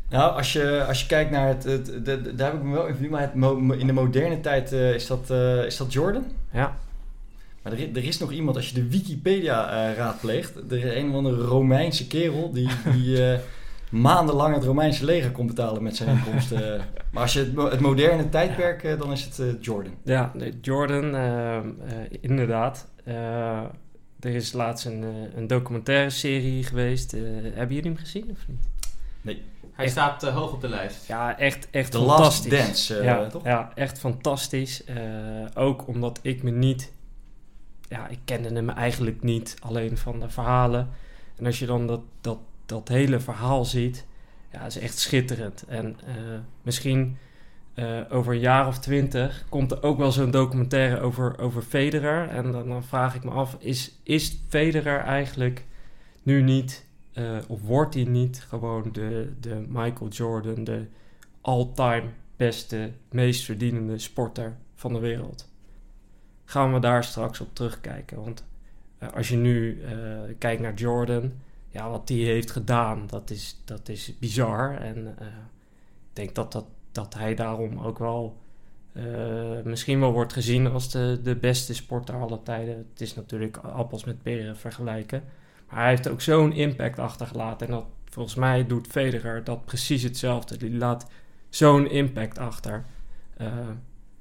Nou, 0.08 0.36
als 0.36 0.52
je, 0.52 0.84
als 0.88 1.00
je 1.00 1.06
kijkt 1.06 1.30
naar 1.30 1.46
het, 1.48 1.64
het, 1.64 2.06
daar 2.38 2.50
heb 2.50 2.54
ik 2.60 2.62
me 2.62 2.72
wel 2.72 2.86
in 2.86 3.10
maar 3.10 3.30
mo- 3.34 3.72
in 3.72 3.86
de 3.86 3.92
moderne 3.92 4.40
tijd 4.40 4.72
eh, 4.72 4.94
is, 4.94 5.06
dat, 5.06 5.30
eh, 5.30 5.64
is 5.64 5.76
dat 5.76 5.92
Jordan. 5.92 6.24
Ja, 6.52 6.76
Maar 7.62 7.72
er, 7.72 7.78
er 7.96 8.04
is 8.04 8.18
nog 8.18 8.32
iemand, 8.32 8.56
als 8.56 8.68
je 8.68 8.74
de 8.74 8.88
Wikipedia 8.88 9.88
eh, 9.90 9.96
raadpleegt, 9.96 10.56
er 10.70 10.84
is 10.84 10.94
een 10.96 11.08
of 11.08 11.14
andere 11.14 11.42
Romeinse 11.44 12.06
kerel 12.06 12.52
die, 12.52 12.68
die 12.92 13.24
eh, 13.32 13.38
maandenlang 13.90 14.54
het 14.54 14.64
Romeinse 14.64 15.04
leger 15.04 15.30
kon 15.30 15.46
betalen 15.46 15.82
met 15.82 15.96
zijn 15.96 16.08
inkomsten. 16.16 16.80
maar 17.12 17.22
als 17.22 17.32
je 17.32 17.38
het, 17.38 17.70
het 17.70 17.80
moderne 17.80 18.28
tijdperk, 18.28 18.82
eh, 18.82 18.98
dan 18.98 19.12
is 19.12 19.24
het 19.24 19.38
eh, 19.38 19.46
Jordan. 19.60 19.92
ja 20.04 20.30
nee, 20.34 20.58
Jordan, 20.60 21.14
eh, 21.14 21.56
eh, 21.56 21.62
inderdaad. 22.20 22.88
Eh, 23.04 23.62
er 24.20 24.34
is 24.34 24.52
laatst 24.52 24.86
een, 24.86 25.04
een 25.36 25.46
documentaire 25.46 26.10
serie 26.10 26.64
geweest. 26.64 27.12
Eh, 27.12 27.20
hebben 27.54 27.74
jullie 27.76 27.90
hem 27.90 27.96
gezien 28.00 28.30
of 28.30 28.46
niet? 28.48 28.58
hij 29.72 29.84
Echt? 29.84 29.90
staat 29.90 30.22
hoog 30.22 30.52
op 30.52 30.60
de 30.60 30.68
lijst. 30.68 31.06
Ja, 31.06 31.38
echt, 31.38 31.68
echt 31.70 31.90
The 31.90 31.98
Last. 31.98 32.50
Dance, 32.50 32.98
eh, 32.98 33.04
ja, 33.04 33.26
toch? 33.26 33.44
ja, 33.44 33.72
echt 33.74 33.98
fantastisch. 33.98 34.84
Eh, 34.84 34.96
ook 35.54 35.86
omdat 35.86 36.18
ik 36.22 36.42
me 36.42 36.50
niet... 36.50 36.92
Ja, 37.88 38.08
ik 38.08 38.18
kende 38.24 38.48
hem 38.54 38.70
eigenlijk 38.70 39.22
niet 39.22 39.56
alleen 39.60 39.96
van 39.96 40.20
de 40.20 40.28
verhalen. 40.28 40.88
En 41.36 41.46
als 41.46 41.58
je 41.58 41.66
dan 41.66 41.86
dat, 41.86 42.00
dat, 42.20 42.38
dat 42.70 42.88
hele 42.88 43.20
verhaal 43.20 43.64
ziet... 43.64 44.06
Ja, 44.52 44.66
is 44.66 44.78
echt 44.78 44.98
schitterend. 44.98 45.64
En 45.68 45.96
eh, 46.06 46.14
misschien 46.62 47.16
eh, 47.74 48.00
over 48.10 48.32
een 48.32 48.40
jaar 48.40 48.66
of 48.66 48.78
twintig... 48.78 49.44
komt 49.48 49.72
er 49.72 49.82
ook 49.82 49.98
wel 49.98 50.12
zo'n 50.12 50.30
documentaire 50.30 51.00
over, 51.00 51.38
over 51.38 51.62
Federer. 51.62 52.28
En 52.28 52.52
dan, 52.52 52.84
vraag 52.84 53.14
ik 53.14 53.24
me 53.24 53.30
af... 53.30 53.56
Is, 53.58 54.00
is 54.02 54.42
Federer 54.48 54.98
eigenlijk 54.98 55.64
nu 56.22 56.42
niet... 56.42 56.86
eh, 57.12 57.36
of 57.48 57.62
wordt 57.62 57.94
hij 57.94 58.04
niet 58.04 58.44
gewoon 58.48 58.88
de, 58.92 59.32
de 59.40 59.64
Michael 59.68 60.10
Jordan... 60.10 60.64
de 60.64 60.86
all-time 61.40 62.08
beste, 62.36 62.90
meest 63.10 63.44
verdienende 63.44 63.98
sporter 63.98 64.56
van 64.74 64.92
de 64.92 64.98
wereld. 64.98 65.48
Gaan 66.44 66.72
we 66.72 66.80
daar 66.80 67.04
straks 67.04 67.40
op 67.40 67.54
terugkijken. 67.54 68.24
Want 68.24 68.44
als 69.14 69.28
je 69.28 69.36
nu 69.36 69.82
kijkt 70.38 70.62
naar 70.62 70.74
Jordan, 70.74 71.32
ja, 71.70 71.90
wat 71.90 72.06
die 72.06 72.26
heeft 72.26 72.50
gedaan, 72.50 73.06
dat 73.06 73.30
is, 73.30 73.60
dat 73.64 73.88
is 73.88 74.18
bizar. 74.18 74.76
En 74.76 75.14
eh, 75.18 75.26
ik 75.26 76.12
denk 76.12 76.34
dat, 76.34 76.52
dat, 76.52 76.64
dat 76.92 77.14
hij 77.14 77.34
daarom 77.34 77.78
ook 77.78 77.98
wel 77.98 78.36
eh, 78.92 79.62
misschien 79.64 80.00
wel 80.00 80.12
wordt 80.12 80.32
gezien 80.32 80.66
als 80.66 80.90
de, 80.90 81.20
de 81.22 81.36
beste 81.36 81.74
sporter 81.74 82.14
aller 82.14 82.42
tijden. 82.42 82.86
Het 82.92 83.00
is 83.00 83.14
natuurlijk 83.14 83.56
appels 83.56 84.04
met 84.04 84.22
peren 84.22 84.56
vergelijken. 84.56 85.24
Maar 85.68 85.78
hij 85.78 85.88
heeft 85.88 86.08
ook 86.08 86.20
zo'n 86.20 86.52
impact 86.52 86.98
achtergelaten. 86.98 87.66
En 87.66 87.72
dat, 87.72 87.84
volgens 88.04 88.34
mij 88.34 88.66
doet 88.66 88.86
Federer 88.86 89.44
dat 89.44 89.64
precies 89.64 90.02
hetzelfde. 90.02 90.56
Die 90.56 90.76
laat 90.76 91.06
zo'n 91.48 91.90
impact 91.90 92.38
achter. 92.38 92.84
Eh, 93.36 93.46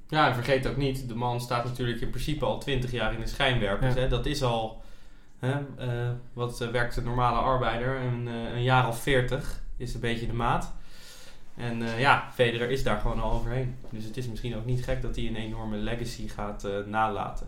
Ja, 0.07 0.27
en 0.27 0.33
vergeet 0.33 0.67
ook 0.67 0.77
niet, 0.77 1.07
de 1.07 1.15
man 1.15 1.41
staat 1.41 1.63
natuurlijk 1.63 2.01
in 2.01 2.09
principe 2.09 2.45
al 2.45 2.59
20 2.59 2.91
jaar 2.91 3.13
in 3.13 3.19
de 3.19 3.27
schijnwerpers. 3.27 3.93
Ja. 3.93 3.99
Hè? 3.99 4.07
Dat 4.07 4.25
is 4.25 4.43
al, 4.43 4.81
hè, 5.39 5.59
eh, 5.77 6.09
wat 6.33 6.61
eh, 6.61 6.67
werkt 6.67 6.95
de 6.95 7.01
normale 7.01 7.37
arbeider, 7.37 7.95
een, 7.95 8.27
eh, 8.27 8.53
een 8.53 8.63
jaar 8.63 8.87
of 8.87 9.01
40 9.01 9.61
is 9.77 9.93
een 9.93 9.99
beetje 9.99 10.27
de 10.27 10.33
maat. 10.33 10.73
En 11.55 11.83
ja, 11.97 12.29
Federer 12.33 12.69
is 12.69 12.83
daar 12.83 12.99
gewoon 12.99 13.19
al 13.19 13.31
overheen. 13.31 13.75
Dus 13.89 14.03
het 14.03 14.17
is 14.17 14.27
misschien 14.27 14.55
ook 14.55 14.65
niet 14.65 14.83
gek 14.83 15.01
dat 15.01 15.15
hij 15.15 15.27
een 15.27 15.35
enorme 15.35 15.77
legacy 15.77 16.27
gaat 16.27 16.67
nalaten. 16.85 17.47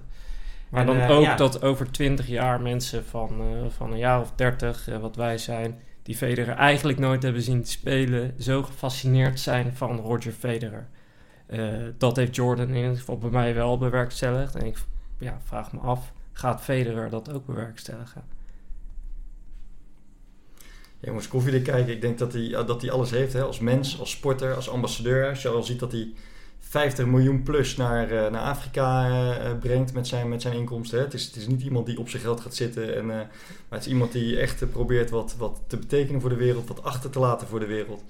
maar 0.70 0.82
En, 0.82 0.88
dan 0.88 1.02
ook 1.02 1.24
ja. 1.24 1.36
dat 1.36 1.62
over 1.62 1.92
20 1.92 2.28
jaar 2.28 2.62
mensen 2.62 3.06
van, 3.06 3.42
van 3.70 3.92
een 3.92 3.98
jaar 3.98 4.22
of 4.22 4.32
30, 4.36 4.88
eh, 4.88 4.98
wat 4.98 5.16
wij 5.16 5.38
zijn, 5.38 5.80
die 6.04 6.16
Federer 6.16 6.56
eigenlijk 6.56 7.00
nooit 7.00 7.24
hebben 7.24 7.42
zien 7.42 7.66
spelen, 7.66 8.34
zo 8.40 8.64
gefascineerd 8.64 9.40
zijn 9.40 9.76
van 9.76 10.00
Roger 10.00 10.32
Federer. 10.32 10.88
Dat 11.98 12.16
heeft 12.16 12.36
Jordan 12.36 12.70
in 12.70 12.76
ieder 12.76 12.98
geval 12.98 13.18
bij 13.18 13.30
mij 13.30 13.54
wel 13.54 13.78
bewerkstelligd. 13.78 14.56
En 14.56 14.66
ik 14.66 14.78
ja, 15.18 15.40
vraag 15.44 15.72
me 15.72 15.80
af, 15.80 16.12
gaat 16.42 16.62
Federer 16.62 17.10
dat 17.10 17.34
ook 17.34 17.46
bewerkstelligen? 17.46 18.24
Ja, 21.00 21.08
jongens, 21.08 21.28
koffiedik 21.28 21.64
kijken. 21.64 21.94
Ik 21.94 22.02
denk 22.02 22.18
dat 22.18 22.34
hij, 22.34 22.54
eh, 22.54 22.68
dat 22.68 22.82
hij 22.82 22.92
alles 22.92 23.12
heeft. 23.12 23.34
Hè? 23.34 23.44
Als 23.44 23.60
mens, 23.60 24.00
als 24.00 24.12
sporter, 24.12 24.56
als 24.56 24.70
ambassadeur. 24.70 25.30
Als 25.30 25.42
je 25.42 25.50
al 25.50 25.64
ziet 25.64 25.80
dat 25.80 25.92
hij 25.92 26.14
50 26.60 27.06
miljoen 27.06 27.44
plus 27.44 27.76
naar, 27.76 28.12
eh, 28.12 28.32
naar 28.32 28.42
Afrika 28.42 29.08
eh, 29.08 29.58
brengt 29.60 29.94
met 29.94 30.08
zijn, 30.08 30.30
met 30.30 30.42
zijn 30.42 30.54
inkomsten. 30.54 30.98
Hè? 30.98 31.04
Het, 31.04 31.14
is, 31.14 31.26
het 31.26 31.36
is 31.36 31.48
niet 31.48 31.62
iemand 31.62 31.86
die 31.86 32.00
op 32.00 32.10
zijn 32.10 32.22
geld 32.22 32.42
gaat 32.42 32.56
zitten. 32.56 32.96
En, 32.96 33.06
maar 33.06 33.30
het 33.70 33.86
is 33.86 33.92
iemand 33.92 34.12
die 34.12 34.40
echt 34.40 34.72
probeert 34.72 35.10
wat, 35.10 35.36
wat 35.38 35.62
te 35.68 35.78
betekenen 35.78 36.22
voor 36.22 36.30
de 36.30 36.36
wereld. 36.36 36.68
Wat 36.68 36.84
achter 36.84 37.10
te 37.10 37.20
laten 37.20 37.48
voor 37.48 37.60
de 37.60 37.66
wereld. 37.66 38.04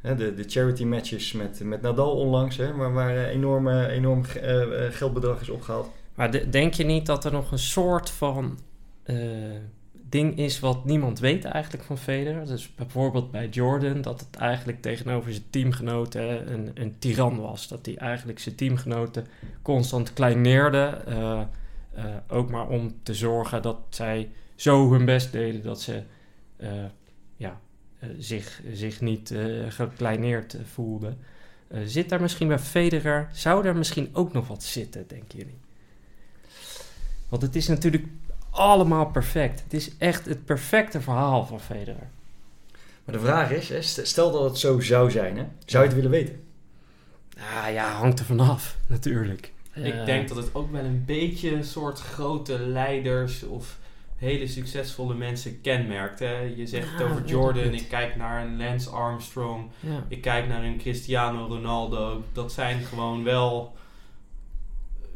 Hè, 0.00 0.14
de, 0.14 0.34
de 0.34 0.44
charity 0.46 0.84
matches 0.84 1.32
met, 1.32 1.60
met 1.60 1.82
Nadal 1.82 2.16
onlangs. 2.16 2.56
Hè? 2.56 2.74
Waar, 2.74 2.92
waar 2.92 3.16
een 3.16 3.28
enorm, 3.88 4.24
geldbedrag 4.90 5.40
is 5.40 5.48
opgehaald. 5.48 5.88
Maar 6.18 6.30
de- 6.30 6.48
denk 6.48 6.74
je 6.74 6.84
niet 6.84 7.06
dat 7.06 7.24
er 7.24 7.32
nog 7.32 7.52
een 7.52 7.58
soort 7.58 8.10
van 8.10 8.58
eh, 9.02 9.16
ding 9.92 10.38
is 10.38 10.60
wat 10.60 10.84
niemand 10.84 11.18
weet 11.18 11.44
eigenlijk 11.44 11.84
van 11.84 11.98
Federer? 11.98 12.46
Dus 12.46 12.74
bijvoorbeeld 12.74 13.30
bij 13.30 13.48
Jordan, 13.48 14.00
dat 14.00 14.20
het 14.20 14.36
eigenlijk 14.36 14.82
tegenover 14.82 15.32
zijn 15.32 15.50
teamgenoten 15.50 16.52
een, 16.52 16.70
een 16.74 16.98
tiran 16.98 17.40
was. 17.40 17.68
Dat 17.68 17.86
hij 17.86 17.96
eigenlijk 17.96 18.38
zijn 18.38 18.54
teamgenoten 18.54 19.26
constant 19.62 20.12
kleineerde. 20.12 21.02
eh, 21.06 21.40
eh, 21.92 22.04
ook 22.28 22.50
maar 22.50 22.68
om 22.68 22.94
te 23.02 23.14
zorgen 23.14 23.62
dat 23.62 23.78
zij 23.88 24.30
zo 24.54 24.90
hun 24.92 25.04
best 25.04 25.32
deden 25.32 25.62
dat 25.62 25.80
ze 25.80 26.02
ja, 27.36 27.60
zich, 28.18 28.62
zich 28.72 29.00
niet 29.00 29.34
gekleineerd 29.68 30.56
voelden. 30.64 31.18
Zit 31.84 32.08
daar 32.08 32.20
misschien 32.20 32.48
bij 32.48 32.58
Federer, 32.58 33.28
zou 33.32 33.62
daar 33.62 33.76
misschien 33.76 34.08
ook 34.12 34.32
nog 34.32 34.48
wat 34.48 34.62
zitten, 34.62 35.04
denken 35.08 35.38
jullie? 35.38 35.58
Want 37.28 37.42
het 37.42 37.56
is 37.56 37.68
natuurlijk 37.68 38.04
allemaal 38.50 39.06
perfect. 39.06 39.62
Het 39.62 39.72
is 39.74 39.96
echt 39.98 40.24
het 40.24 40.44
perfecte 40.44 41.00
verhaal 41.00 41.46
van 41.46 41.60
Federer. 41.60 42.08
Maar 43.04 43.14
de 43.16 43.20
vraag 43.22 43.50
is, 43.50 44.00
stel 44.08 44.30
dat 44.32 44.44
het 44.44 44.58
zo 44.58 44.80
zou 44.80 45.10
zijn. 45.10 45.36
Hè? 45.36 45.44
Zou 45.66 45.82
je 45.82 45.88
het 45.88 45.96
willen 45.98 46.10
weten? 46.18 46.42
Ah 47.38 47.72
ja, 47.72 47.92
hangt 47.92 48.18
er 48.18 48.24
vanaf, 48.24 48.76
natuurlijk. 48.86 49.52
Ik 49.74 49.94
Eh, 49.94 50.04
denk 50.04 50.28
dat 50.28 50.36
het 50.36 50.54
ook 50.54 50.72
wel 50.72 50.84
een 50.84 51.04
beetje 51.06 51.50
een 51.54 51.64
soort 51.64 52.00
grote 52.00 52.58
leiders 52.58 53.42
of 53.42 53.78
hele 54.16 54.46
succesvolle 54.46 55.14
mensen 55.14 55.60
kenmerkt. 55.60 56.18
Hè? 56.18 56.38
Je 56.40 56.66
zegt 56.66 56.90
het 56.90 56.98
Ja, 57.00 57.04
over 57.06 57.24
Jordan, 57.24 57.74
ik 57.74 57.88
kijk 57.88 58.16
naar 58.16 58.44
een 58.46 58.56
Lance 58.56 58.90
Armstrong, 58.90 59.70
Ja. 59.80 60.04
ik 60.08 60.20
kijk 60.20 60.48
naar 60.48 60.64
een 60.64 60.78
Cristiano 60.78 61.46
Ronaldo. 61.46 62.22
Dat 62.32 62.52
zijn 62.52 62.80
gewoon 62.84 63.24
wel 63.24 63.76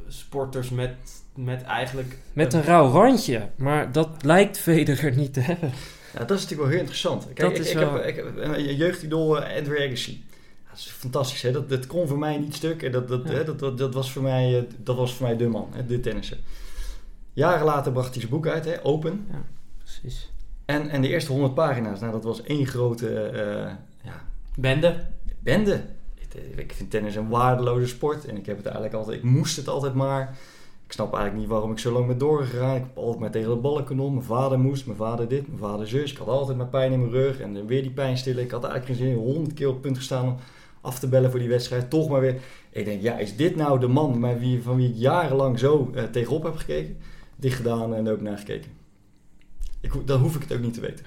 sporters 0.09 0.71
met, 0.71 0.95
met 1.35 1.63
eigenlijk... 1.63 2.19
Met 2.33 2.53
een 2.53 2.63
rauw 2.63 2.91
randje, 2.91 3.49
maar 3.57 3.93
dat 3.93 4.09
lijkt 4.23 4.59
Federer 4.59 5.17
niet 5.17 5.33
te 5.35 5.41
hebben. 5.41 5.71
Ja, 6.13 6.19
dat 6.19 6.31
is 6.31 6.43
natuurlijk 6.43 6.61
wel 6.61 6.69
heel 6.71 6.79
interessant. 6.79 7.25
Kijk, 7.25 7.39
Dat 7.39 7.51
ik, 7.51 7.59
is 7.59 7.71
ik, 7.71 7.77
wel- 7.79 7.93
heb, 7.95 8.05
ik 8.05 8.17
heb 8.17 8.37
een 8.37 8.77
jeugdidool, 8.77 9.43
eh, 9.43 9.57
Edward 9.57 9.81
Agassi. 9.81 10.25
Ja, 10.65 10.69
dat 10.71 10.79
is 10.79 10.87
fantastisch. 10.91 11.43
Hè? 11.43 11.51
Dat, 11.53 11.69
dat 11.69 11.87
kon 11.87 12.09
voor 12.09 12.19
mij 12.19 12.39
niet 12.39 12.55
stuk. 12.55 12.83
En 12.83 12.93
dat, 12.93 13.09
dat, 13.09 13.23
Ja. 13.25 13.31
hè, 13.33 13.45
dat, 13.45 13.59
dat, 13.59 13.79
dat, 13.79 13.95
was 13.95 14.13
voor 14.13 14.23
mij, 14.23 14.59
eh, 14.59 14.65
dat 14.79 14.97
was 14.97 15.15
voor 15.15 15.27
mij 15.27 15.37
de 15.37 15.47
man, 15.49 15.69
hè, 15.73 15.87
de 15.87 16.01
tennisser. 16.01 16.39
Jaren 17.33 17.65
later 17.65 17.93
bracht 17.93 18.11
hij 18.11 18.19
zijn 18.19 18.31
boek 18.33 18.47
uit, 18.47 18.65
hè, 18.65 18.85
Open. 18.85 19.27
Precies. 19.79 20.31
En, 20.65 20.89
en 20.89 21.03
de 21.03 21.09
eerste 21.09 21.33
100 21.33 21.55
pagina's, 21.55 22.01
nou, 22.01 22.13
dat 22.13 22.25
was 22.25 22.43
één 22.43 22.67
grote 22.67 23.15
eh, 23.21 23.73
ja, 24.03 24.25
Bende. 24.57 25.05
bende. 25.39 25.81
Ik, 26.35 26.57
ik 26.57 26.73
vind 26.73 26.91
tennis 26.91 27.15
een 27.15 27.29
waardeloze 27.29 27.87
sport. 27.87 28.25
En 28.25 28.37
ik 28.37 28.47
heb 28.47 28.57
het 28.57 28.67
eigenlijk 28.67 28.95
altijd, 28.95 29.17
ik 29.17 29.23
moest 29.23 29.57
het 29.57 29.69
altijd 29.69 29.95
maar. 29.95 30.39
Ik 30.87 30.93
snap 30.93 31.13
eigenlijk 31.13 31.43
niet 31.43 31.53
waarom 31.53 31.71
ik 31.71 31.79
zo 31.79 31.93
lang 31.93 32.07
ben 32.07 32.19
doorgegaan. 32.19 32.77
Ik 32.77 32.83
heb 32.83 32.97
altijd 32.97 33.19
maar 33.19 33.31
tegen 33.31 33.51
de 33.51 33.57
ballenkanon. 33.57 34.13
Mijn 34.13 34.25
vader 34.25 34.59
moest, 34.59 34.87
mijn 34.87 34.99
vader 34.99 35.29
dit, 35.29 35.47
mijn 35.47 35.59
vader 35.59 35.89
zus. 35.89 36.13
Ik 36.13 36.19
had 36.19 36.29
altijd 36.29 36.57
maar 36.57 36.67
pijn 36.67 36.93
in 36.93 37.01
mijn 37.01 37.13
rug 37.13 37.41
en 37.41 37.67
weer 37.67 37.83
die 37.83 37.91
pijn 37.91 38.19
stillen. 38.19 38.43
Ik 38.43 38.51
had 38.51 38.65
eigenlijk 38.65 38.99
geen 38.99 39.09
zin, 39.09 39.17
honderd 39.17 39.55
keer 39.55 39.67
op 39.67 39.73
het 39.73 39.83
punt 39.83 39.97
gestaan 39.97 40.27
om 40.27 40.37
af 40.81 40.99
te 40.99 41.09
bellen 41.09 41.31
voor 41.31 41.41
die 41.41 41.49
wedstrijd. 41.49 41.91
Toch 41.91 42.09
maar 42.09 42.21
weer. 42.21 42.41
Ik 42.71 42.85
denk, 42.85 43.03
ja, 43.03 43.19
is 43.19 43.37
dit 43.37 43.57
nou 43.57 43.81
de 43.81 43.89
man 43.89 44.21
met 44.21 44.39
wie, 44.39 44.63
van 44.63 44.77
wie 44.77 44.89
ik 44.89 44.97
jarenlang 44.97 45.59
zo 45.59 45.91
eh, 45.95 46.05
tegenop 46.05 46.43
heb 46.43 46.57
gekeken? 46.57 46.97
dicht 47.43 47.57
gedaan 47.57 47.95
en 47.95 48.09
ook 48.09 48.21
naar 48.21 48.39
gekeken. 48.39 48.71
Ik, 49.81 50.07
dan 50.07 50.21
hoef 50.21 50.35
ik 50.35 50.43
het 50.43 50.53
ook 50.53 50.61
niet 50.61 50.75
te 50.75 50.81
weten. 50.81 51.05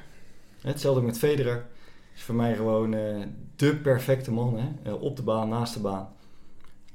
Hetzelfde 0.61 1.01
met 1.01 1.17
Federer. 1.17 1.65
Is 2.15 2.21
voor 2.21 2.35
mij 2.35 2.55
gewoon 2.55 2.93
uh, 2.93 3.21
de 3.56 3.76
perfecte 3.76 4.32
man. 4.32 4.58
Hè? 4.58 4.91
Uh, 4.91 5.02
op 5.02 5.15
de 5.15 5.22
baan, 5.22 5.50
naast 5.50 5.74
de 5.74 5.80
baan. 5.80 6.08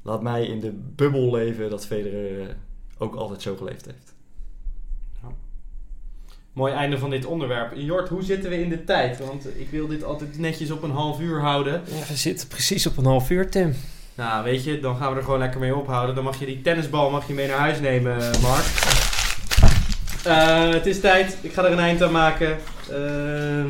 Laat 0.02 0.22
mij 0.22 0.46
in 0.46 0.60
de 0.60 0.72
bubbel 0.72 1.30
leven 1.30 1.70
dat 1.70 1.86
Federer 1.86 2.40
uh, 2.40 2.46
ook 2.98 3.14
altijd 3.14 3.42
zo 3.42 3.56
geleefd 3.56 3.84
heeft. 3.84 4.14
Mooi 6.52 6.72
einde 6.72 6.98
van 6.98 7.10
dit 7.10 7.24
onderwerp. 7.24 7.72
Jort, 7.74 8.08
hoe 8.08 8.22
zitten 8.22 8.50
we 8.50 8.62
in 8.62 8.68
de 8.68 8.84
tijd? 8.84 9.18
Want 9.18 9.46
ik 9.58 9.70
wil 9.70 9.86
dit 9.86 10.04
altijd 10.04 10.38
netjes 10.38 10.70
op 10.70 10.82
een 10.82 10.90
half 10.90 11.20
uur 11.20 11.40
houden. 11.40 11.72
Ja, 11.72 12.06
we 12.08 12.16
zitten 12.16 12.48
precies 12.48 12.86
op 12.86 12.96
een 12.96 13.04
half 13.04 13.30
uur, 13.30 13.50
Tim. 13.50 13.74
Nou, 14.14 14.44
weet 14.44 14.64
je, 14.64 14.80
dan 14.80 14.96
gaan 14.96 15.10
we 15.12 15.16
er 15.18 15.24
gewoon 15.24 15.38
lekker 15.38 15.60
mee 15.60 15.76
ophouden. 15.76 16.14
Dan 16.14 16.24
mag 16.24 16.38
je 16.38 16.46
die 16.46 16.60
tennisbal 16.60 17.10
mag 17.10 17.26
je 17.26 17.34
mee 17.34 17.48
naar 17.48 17.58
huis 17.58 17.80
nemen, 17.80 18.16
Mark. 18.40 18.64
Uh, 20.26 20.72
het 20.72 20.86
is 20.86 21.00
tijd. 21.00 21.36
Ik 21.40 21.52
ga 21.52 21.64
er 21.64 21.72
een 21.72 21.78
eind 21.78 22.02
aan 22.02 22.12
maken. 22.12 22.58
Uh, 22.90 23.64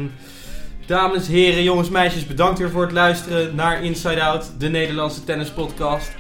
dames, 0.90 1.26
heren, 1.26 1.62
jongens, 1.62 1.88
meisjes, 1.88 2.26
bedankt 2.26 2.59
weer 2.59 2.70
voor 2.70 2.83
het 2.83 2.92
luisteren 2.92 3.55
naar 3.55 3.85
Inside 3.85 4.22
Out, 4.22 4.53
de 4.59 4.68
Nederlandse 4.68 5.24
tennispodcast. 5.24 6.11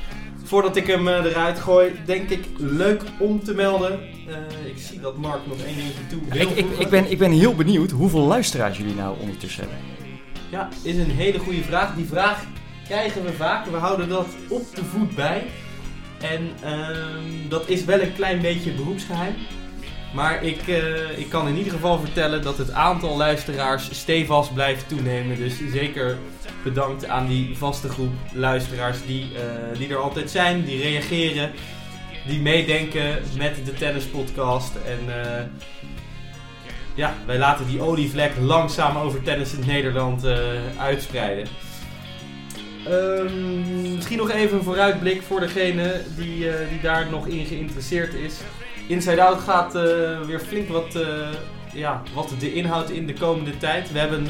Voordat 0.44 0.76
ik 0.76 0.86
hem 0.86 1.08
uh, 1.08 1.24
eruit 1.24 1.60
gooi, 1.60 1.92
denk 2.04 2.30
ik 2.30 2.44
leuk 2.56 3.02
om 3.18 3.44
te 3.44 3.54
melden. 3.54 4.00
ik 4.66 4.78
zie 4.78 5.00
dat 5.00 5.16
Mark 5.16 5.46
nog 5.46 5.56
één 5.66 5.76
dingetje 5.76 6.06
toe 6.08 6.20
wil. 6.28 6.40
Ik, 6.40 6.50
ik, 6.50 6.78
ik, 6.78 6.88
ben, 6.88 7.10
ik 7.10 7.18
ben 7.18 7.30
heel 7.30 7.54
benieuwd 7.54 7.90
hoeveel 7.90 8.20
luisteraars 8.20 8.78
jullie 8.78 8.94
nou 8.94 9.16
ondertussen 9.20 9.62
hebben. 9.62 9.78
Ja, 10.50 10.68
is 10.82 10.96
een 10.96 11.10
hele 11.10 11.38
goede 11.38 11.62
vraag. 11.62 11.94
Die 11.94 12.06
vraag 12.06 12.44
krijgen 12.84 13.24
we 13.24 13.32
vaak. 13.32 13.66
We 13.66 13.76
houden 13.76 14.08
dat 14.08 14.26
op 14.48 14.74
de 14.74 14.84
voet 14.84 15.14
bij. 15.14 15.46
En 16.20 16.50
uh, 16.64 16.88
dat 17.48 17.68
is 17.68 17.84
wel 17.84 18.00
een 18.00 18.14
klein 18.14 18.40
beetje 18.40 18.72
beroepsgeheim. 18.72 19.34
Maar 20.14 20.44
ik, 20.44 20.66
uh, 20.66 21.18
ik 21.18 21.28
kan 21.28 21.48
in 21.48 21.56
ieder 21.56 21.72
geval 21.72 21.98
vertellen 21.98 22.42
dat 22.42 22.58
het 22.58 22.72
aantal 22.72 23.16
luisteraars 23.16 23.88
stevast 23.98 24.54
blijft 24.54 24.88
toenemen. 24.88 25.36
Dus 25.36 25.54
zeker 25.72 26.18
bedankt 26.64 27.06
aan 27.06 27.26
die 27.26 27.56
vaste 27.56 27.88
groep 27.88 28.12
luisteraars 28.32 28.98
die, 29.06 29.22
uh, 29.22 29.78
die 29.78 29.88
er 29.88 29.96
altijd 29.96 30.30
zijn, 30.30 30.64
die 30.64 30.82
reageren, 30.82 31.50
die 32.26 32.40
meedenken 32.40 33.22
met 33.36 33.56
de 33.64 33.72
tennispodcast. 33.72 34.72
En 34.74 34.98
uh, 35.08 35.14
ja, 36.94 37.14
wij 37.26 37.38
laten 37.38 37.66
die 37.66 37.80
olievlek 37.80 38.32
langzaam 38.40 38.96
over 38.96 39.22
tennis 39.22 39.52
in 39.52 39.66
Nederland 39.66 40.24
uitspreiden. 40.78 41.46
Um, 42.88 43.94
misschien 43.94 44.16
nog 44.16 44.30
even 44.30 44.58
een 44.58 44.64
vooruitblik 44.64 45.22
voor 45.22 45.40
degene 45.40 46.02
die, 46.16 46.46
die 46.70 46.80
daar 46.82 47.10
nog 47.10 47.26
in 47.26 47.46
geïnteresseerd 47.46 48.14
is. 48.14 48.34
Inside 48.90 49.22
Out 49.22 49.40
gaat 49.40 49.74
uh, 49.74 49.82
weer 50.20 50.40
flink 50.40 50.68
wat, 50.68 50.94
uh, 50.96 51.28
ja, 51.72 52.02
wat 52.14 52.34
de 52.38 52.54
inhoud 52.54 52.90
in 52.90 53.06
de 53.06 53.12
komende 53.12 53.58
tijd. 53.58 53.92
We 53.92 53.98
hebben 53.98 54.26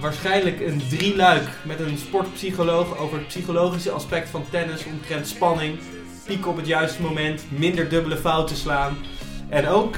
waarschijnlijk 0.00 0.60
een 0.60 0.82
drieluik 0.88 1.48
met 1.64 1.80
een 1.80 1.98
sportpsycholoog 1.98 2.98
over 2.98 3.18
het 3.18 3.26
psychologische 3.26 3.90
aspect 3.90 4.28
van 4.28 4.44
tennis, 4.50 4.84
omtrent 4.84 5.28
spanning, 5.28 5.78
piek 6.26 6.46
op 6.46 6.56
het 6.56 6.66
juiste 6.66 7.02
moment, 7.02 7.44
minder 7.48 7.88
dubbele 7.88 8.16
fouten 8.16 8.56
slaan. 8.56 8.96
En 9.48 9.68
ook 9.68 9.96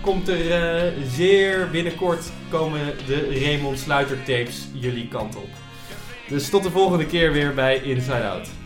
komt 0.00 0.28
er 0.28 0.92
zeer 1.06 1.70
binnenkort 1.70 2.30
komen 2.50 2.80
de 3.06 3.40
Raymond 3.44 3.78
Sluiter 3.78 4.18
tapes 4.18 4.68
jullie 4.72 5.08
kant 5.08 5.36
op. 5.36 5.48
Dus 6.28 6.50
tot 6.50 6.62
de 6.62 6.70
volgende 6.70 7.06
keer 7.06 7.32
weer 7.32 7.54
bij 7.54 7.76
Inside 7.76 8.28
Out. 8.28 8.59